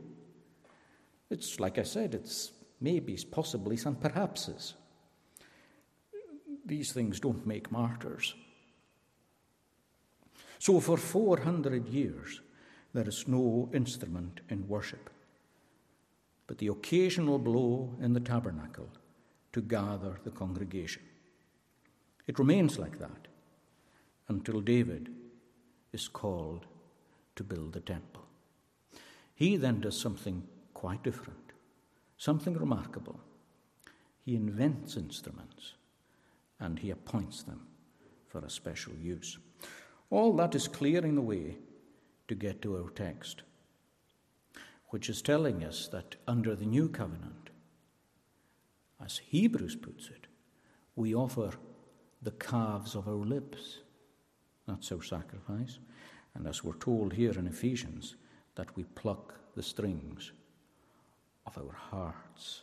It's 1.30 1.60
like 1.60 1.80
I 1.80 1.84
said, 1.84 2.14
it's 2.14 2.52
maybes, 2.80 3.24
possibly, 3.24 3.80
and 3.86 4.00
perhapses. 4.00 4.76
These 6.66 6.91
things 6.91 7.20
don't 7.20 7.48
make 7.48 7.72
martyrs. 7.72 8.36
So, 10.60 10.80
for 10.80 10.98
400 10.98 11.88
years, 11.88 12.41
there 12.94 13.08
is 13.08 13.28
no 13.28 13.70
instrument 13.74 14.41
in 14.50 14.68
worship, 14.68 15.10
but 16.48 16.58
the 16.58 16.68
occasional 16.68 17.39
blow 17.39 17.96
in 18.02 18.14
the 18.14 18.20
tabernacle 18.20 18.89
to 19.54 19.62
gather 19.62 20.20
the 20.24 20.32
congregation. 20.32 21.04
It 22.28 22.39
remains 22.39 22.80
like 22.80 23.00
that 23.00 23.28
until 24.28 24.62
David 24.62 25.10
is 25.91 26.08
called 26.08 26.66
to 27.36 27.44
build 27.44 27.74
the 27.74 27.80
temple. 27.80 28.24
He 29.36 29.58
then 29.58 29.82
does 29.82 30.00
something 30.00 30.44
quite 30.74 31.04
different, 31.04 31.52
something 32.18 32.54
remarkable. 32.54 33.20
He 34.26 34.36
invents 34.36 34.96
instruments 34.96 35.74
and 36.60 36.80
he 36.80 36.91
appoints 36.91 37.44
them 37.44 37.68
for 38.28 38.39
a 38.39 38.50
special 38.50 38.94
use. 38.94 39.38
All 40.10 40.36
that 40.38 40.56
is 40.56 40.68
clearing 40.68 41.16
the 41.16 41.22
way 41.22 41.58
to 42.28 42.36
get 42.36 42.62
to 42.62 42.78
our 42.78 42.89
text, 42.89 43.44
which 44.94 45.10
is 45.10 45.24
telling 45.24 45.64
us 45.64 45.88
that 45.88 46.18
under 46.28 46.56
the 46.56 46.68
new 46.68 46.88
covenant, 46.88 47.50
as 49.04 49.18
Hebrews 49.18 49.76
puts 49.76 50.06
it, 50.10 50.28
we 50.96 51.16
offer 51.16 51.50
the 52.22 52.30
calves 52.30 52.94
of 52.94 53.08
our 53.08 53.26
lips. 53.26 53.80
That's 54.68 54.91
our 54.91 55.02
sacrifice. 55.02 55.80
And 56.36 56.46
as 56.46 56.64
we're 56.64 56.78
told 56.78 57.14
here 57.14 57.32
in 57.32 57.48
Ephesians, 57.48 58.18
that 58.54 58.76
we 58.76 58.84
pluck 58.84 59.34
the 59.56 59.64
strings 59.64 60.32
of 61.48 61.58
our 61.58 61.74
hearts. 61.74 62.62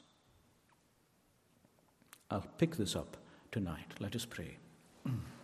I'll 2.31 2.47
pick 2.59 2.77
this 2.77 2.95
up 2.95 3.17
tonight. 3.51 3.95
Let 3.99 4.15
us 4.15 4.25
pray. 4.25 4.57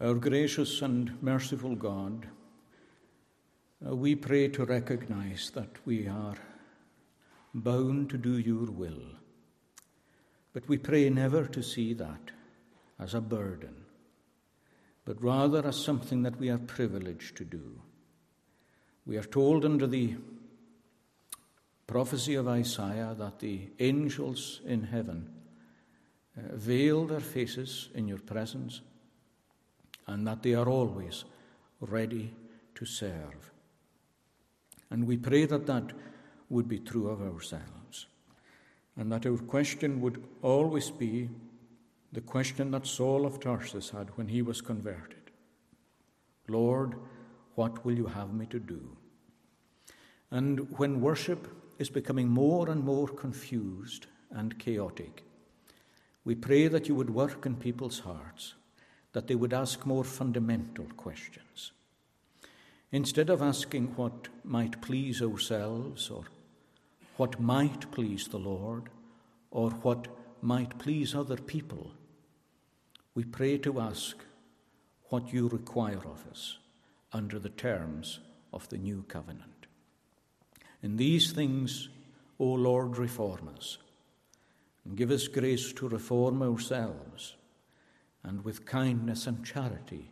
Our 0.00 0.14
gracious 0.14 0.82
and 0.82 1.22
merciful 1.22 1.76
God, 1.76 2.26
uh, 3.86 3.94
we 3.94 4.16
pray 4.16 4.48
to 4.48 4.64
recognize 4.64 5.52
that 5.54 5.70
we 5.84 6.08
are 6.08 6.34
bound 7.54 8.10
to 8.10 8.18
do 8.18 8.38
your 8.38 8.72
will. 8.72 9.02
But 10.52 10.68
we 10.68 10.78
pray 10.78 11.08
never 11.10 11.46
to 11.46 11.62
see 11.62 11.94
that 11.94 12.32
as 12.98 13.14
a 13.14 13.20
burden, 13.20 13.84
but 15.04 15.22
rather 15.22 15.64
as 15.64 15.76
something 15.76 16.22
that 16.22 16.40
we 16.40 16.50
are 16.50 16.58
privileged 16.58 17.36
to 17.36 17.44
do. 17.44 17.80
We 19.06 19.16
are 19.16 19.22
told 19.22 19.64
under 19.64 19.86
the 19.86 20.16
prophecy 21.86 22.34
of 22.34 22.48
Isaiah 22.48 23.14
that 23.16 23.38
the 23.38 23.70
angels 23.78 24.60
in 24.66 24.82
heaven 24.82 25.30
uh, 26.36 26.56
veil 26.56 27.06
their 27.06 27.20
faces 27.20 27.90
in 27.94 28.08
your 28.08 28.18
presence 28.18 28.80
and 30.06 30.26
that 30.26 30.42
they 30.42 30.54
are 30.54 30.68
always 30.68 31.24
ready 31.80 32.32
to 32.74 32.84
serve. 32.84 33.50
And 34.90 35.06
we 35.06 35.16
pray 35.16 35.46
that 35.46 35.66
that 35.66 35.92
would 36.48 36.68
be 36.68 36.78
true 36.78 37.08
of 37.08 37.22
ourselves. 37.22 38.06
And 38.96 39.10
that 39.10 39.26
our 39.26 39.38
question 39.38 40.00
would 40.00 40.22
always 40.42 40.90
be 40.90 41.28
the 42.12 42.20
question 42.20 42.70
that 42.70 42.86
Saul 42.86 43.26
of 43.26 43.40
Tarsus 43.40 43.90
had 43.90 44.16
when 44.16 44.28
he 44.28 44.40
was 44.40 44.60
converted 44.60 45.18
Lord, 46.46 46.94
what 47.54 47.84
will 47.84 47.96
you 47.96 48.06
have 48.06 48.34
me 48.34 48.46
to 48.46 48.58
do? 48.58 48.96
And 50.30 50.78
when 50.78 51.00
worship 51.00 51.48
is 51.78 51.88
becoming 51.88 52.28
more 52.28 52.68
and 52.68 52.84
more 52.84 53.08
confused 53.08 54.06
and 54.30 54.58
chaotic, 54.58 55.24
we 56.24 56.34
pray 56.34 56.68
that 56.68 56.88
you 56.88 56.94
would 56.94 57.10
work 57.10 57.46
in 57.46 57.56
people's 57.56 58.00
hearts, 58.00 58.54
that 59.14 59.28
they 59.28 59.34
would 59.34 59.54
ask 59.54 59.86
more 59.86 60.04
fundamental 60.04 60.84
questions. 60.96 61.72
Instead 62.92 63.30
of 63.30 63.40
asking 63.40 63.86
what 63.96 64.28
might 64.44 64.82
please 64.82 65.22
ourselves 65.22 66.10
or 66.10 66.24
what 67.16 67.40
might 67.40 67.90
please 67.92 68.28
the 68.28 68.38
Lord 68.38 68.90
or 69.50 69.70
what 69.70 70.08
might 70.42 70.78
please 70.78 71.14
other 71.14 71.36
people, 71.36 71.92
we 73.14 73.24
pray 73.24 73.56
to 73.58 73.80
ask 73.80 74.16
what 75.10 75.32
you 75.32 75.48
require 75.48 76.02
of 76.04 76.24
us 76.30 76.58
under 77.12 77.38
the 77.38 77.48
terms 77.48 78.18
of 78.52 78.68
the 78.68 78.78
new 78.78 79.04
covenant. 79.06 79.66
In 80.82 80.96
these 80.96 81.30
things, 81.30 81.88
O 82.40 82.46
Lord, 82.46 82.98
reform 82.98 83.48
us 83.56 83.78
and 84.84 84.96
give 84.96 85.12
us 85.12 85.28
grace 85.28 85.72
to 85.74 85.88
reform 85.88 86.42
ourselves 86.42 87.36
and 88.24 88.44
with 88.44 88.66
kindness 88.66 89.26
and 89.26 89.44
charity 89.44 90.10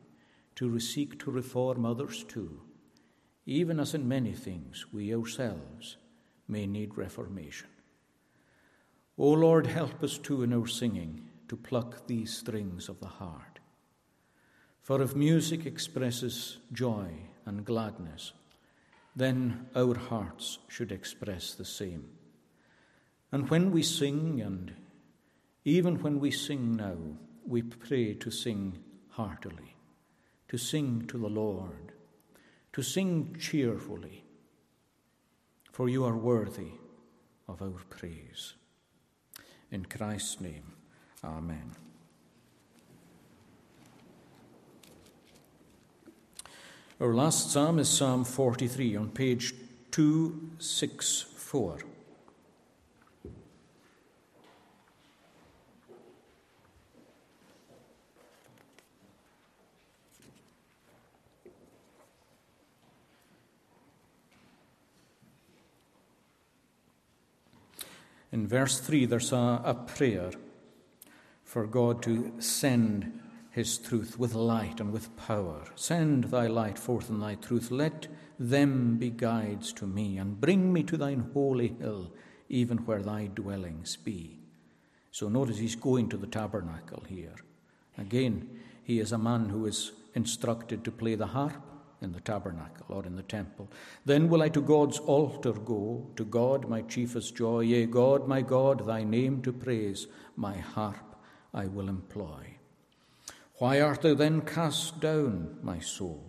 to 0.55 0.79
seek 0.79 1.19
to 1.19 1.31
reform 1.31 1.85
others 1.85 2.23
too 2.25 2.61
even 3.47 3.81
as 3.81 3.95
in 3.95 4.07
many 4.07 4.33
things 4.33 4.87
we 4.93 5.15
ourselves 5.15 5.97
may 6.47 6.67
need 6.67 6.97
reformation. 6.97 7.69
O 9.19 9.31
Lord, 9.31 9.67
help 9.67 10.03
us 10.03 10.19
too 10.19 10.43
in 10.43 10.53
our 10.53 10.67
singing 10.67 11.29
to 11.49 11.57
pluck 11.57 12.07
these 12.07 12.37
strings 12.37 12.89
of 12.89 13.01
the 13.01 13.07
heart. 13.07 13.59
For 14.81 15.03
if 15.03 15.15
music 15.15 15.67
expresses 15.67 16.59
joy 16.73 17.09
and 17.47 17.65
gladness, 17.65 18.33
then 19.15 19.67
our 19.77 19.97
hearts 19.97 20.59
should 20.69 20.91
express 20.91 21.55
the 21.55 21.65
same. 21.65 22.09
And 23.31 23.49
when 23.51 23.71
we 23.71 23.83
sing, 23.83 24.41
and 24.41 24.73
even 25.65 26.01
when 26.03 26.19
we 26.19 26.31
sing 26.31 26.77
now, 26.77 26.97
we 27.47 27.63
pray 27.63 28.15
to 28.15 28.31
sing 28.31 28.79
heartily, 29.11 29.77
to 30.49 30.59
sing 30.59 31.07
to 31.09 31.19
the 31.19 31.29
Lord, 31.29 31.93
to 32.73 32.83
sing 32.83 33.37
cheerfully, 33.39 34.25
for 35.71 35.89
you 35.89 36.05
are 36.05 36.17
worthy 36.17 36.73
of 37.49 37.63
our 37.63 37.83
praise. 37.91 38.55
In 39.71 39.85
Christ's 39.87 40.41
name, 40.41 40.73
Amen. 41.25 41.77
Our 47.01 47.15
last 47.15 47.51
psalm 47.51 47.79
is 47.79 47.89
Psalm 47.89 48.25
43 48.25 48.97
on 48.97 49.11
page 49.11 49.55
264. 49.91 51.79
In 68.33 68.49
verse 68.49 68.81
3, 68.81 69.05
there's 69.05 69.31
a, 69.31 69.61
a 69.63 69.75
prayer 69.75 70.31
for 71.45 71.67
God 71.67 72.03
to 72.05 72.33
send 72.39 73.21
his 73.51 73.77
truth 73.77 74.19
with 74.19 74.35
light 74.35 74.81
and 74.81 74.91
with 74.91 75.15
power. 75.19 75.65
Send 75.75 76.25
thy 76.25 76.47
light 76.47 76.79
forth 76.79 77.11
in 77.11 77.21
thy 77.21 77.35
truth. 77.35 77.71
Let 77.71 78.09
them 78.39 78.97
be 78.97 79.11
guides 79.11 79.73
to 79.75 79.87
me, 79.87 80.17
and 80.17 80.41
bring 80.41 80.73
me 80.73 80.83
to 80.85 80.97
thine 80.97 81.31
holy 81.35 81.77
hill, 81.79 82.11
even 82.49 82.79
where 82.79 83.03
thy 83.03 83.27
dwellings 83.27 83.97
be. 83.97 84.39
So 85.11 85.29
notice 85.29 85.59
he's 85.59 85.77
going 85.77 86.09
to 86.09 86.17
the 86.17 86.27
tabernacle 86.27 87.05
here. 87.07 87.37
Again, 87.99 88.49
he 88.83 88.99
is 88.99 89.13
a 89.13 89.19
man 89.19 89.51
who 89.51 89.67
is 89.67 89.93
instructed 90.15 90.85
to 90.85 90.91
play 90.91 91.15
the 91.15 91.27
harp 91.27 91.63
in 92.03 92.13
the 92.13 92.21
tabernacle 92.21 92.87
or 92.89 93.07
in 93.07 93.17
the 93.17 93.23
temple. 93.23 93.71
Then 94.05 94.29
will 94.29 94.43
I 94.43 94.49
to 94.51 94.61
God's 94.61 94.99
altar 94.99 95.53
go, 95.53 96.11
to 96.17 96.25
God 96.25 96.69
my 96.69 96.83
chiefest 96.83 97.35
joy. 97.35 97.61
Yea, 97.61 97.87
God, 97.87 98.29
my 98.29 98.43
God, 98.43 98.87
thy 98.87 99.05
name 99.05 99.43
to 99.43 99.53
praise, 99.53 100.07
my 100.37 100.57
harp 100.59 101.17
I 101.55 101.67
will 101.67 101.89
employ. 101.89 102.57
Why 103.59 103.81
art 103.81 104.03
thou 104.03 104.15
then 104.15 104.41
cast 104.41 105.01
down, 105.01 105.59
my 105.63 105.79
soul? 105.79 106.29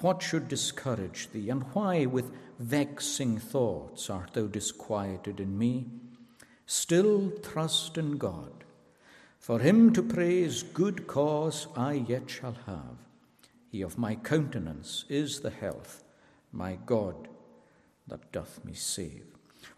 What 0.00 0.22
should 0.22 0.48
discourage 0.48 1.30
thee, 1.30 1.48
and 1.48 1.62
why 1.72 2.06
with 2.06 2.30
vexing 2.58 3.38
thoughts 3.38 4.10
art 4.10 4.34
thou 4.34 4.46
disquieted 4.46 5.40
in 5.40 5.56
me? 5.56 5.86
Still 6.66 7.30
trust 7.42 7.96
in 7.96 8.18
God. 8.18 8.64
For 9.38 9.60
him 9.60 9.92
to 9.92 10.02
praise 10.02 10.64
good 10.64 11.06
cause 11.06 11.68
I 11.76 11.92
yet 11.92 12.28
shall 12.28 12.56
have. 12.66 13.05
Of 13.82 13.98
my 13.98 14.14
countenance 14.14 15.04
is 15.08 15.40
the 15.40 15.50
health, 15.50 16.04
my 16.52 16.78
God 16.86 17.28
that 18.08 18.32
doth 18.32 18.64
me 18.64 18.74
save. 18.74 19.24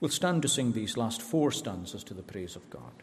We'll 0.01 0.11
stand 0.11 0.43
to 0.43 0.49
sing 0.49 0.73
these 0.73 0.97
last 0.97 1.23
four 1.23 1.51
stanzas 1.51 2.05
to 2.05 2.15
the 2.15 2.23
praise 2.23 2.57
of 2.57 2.69
God. 2.71 3.03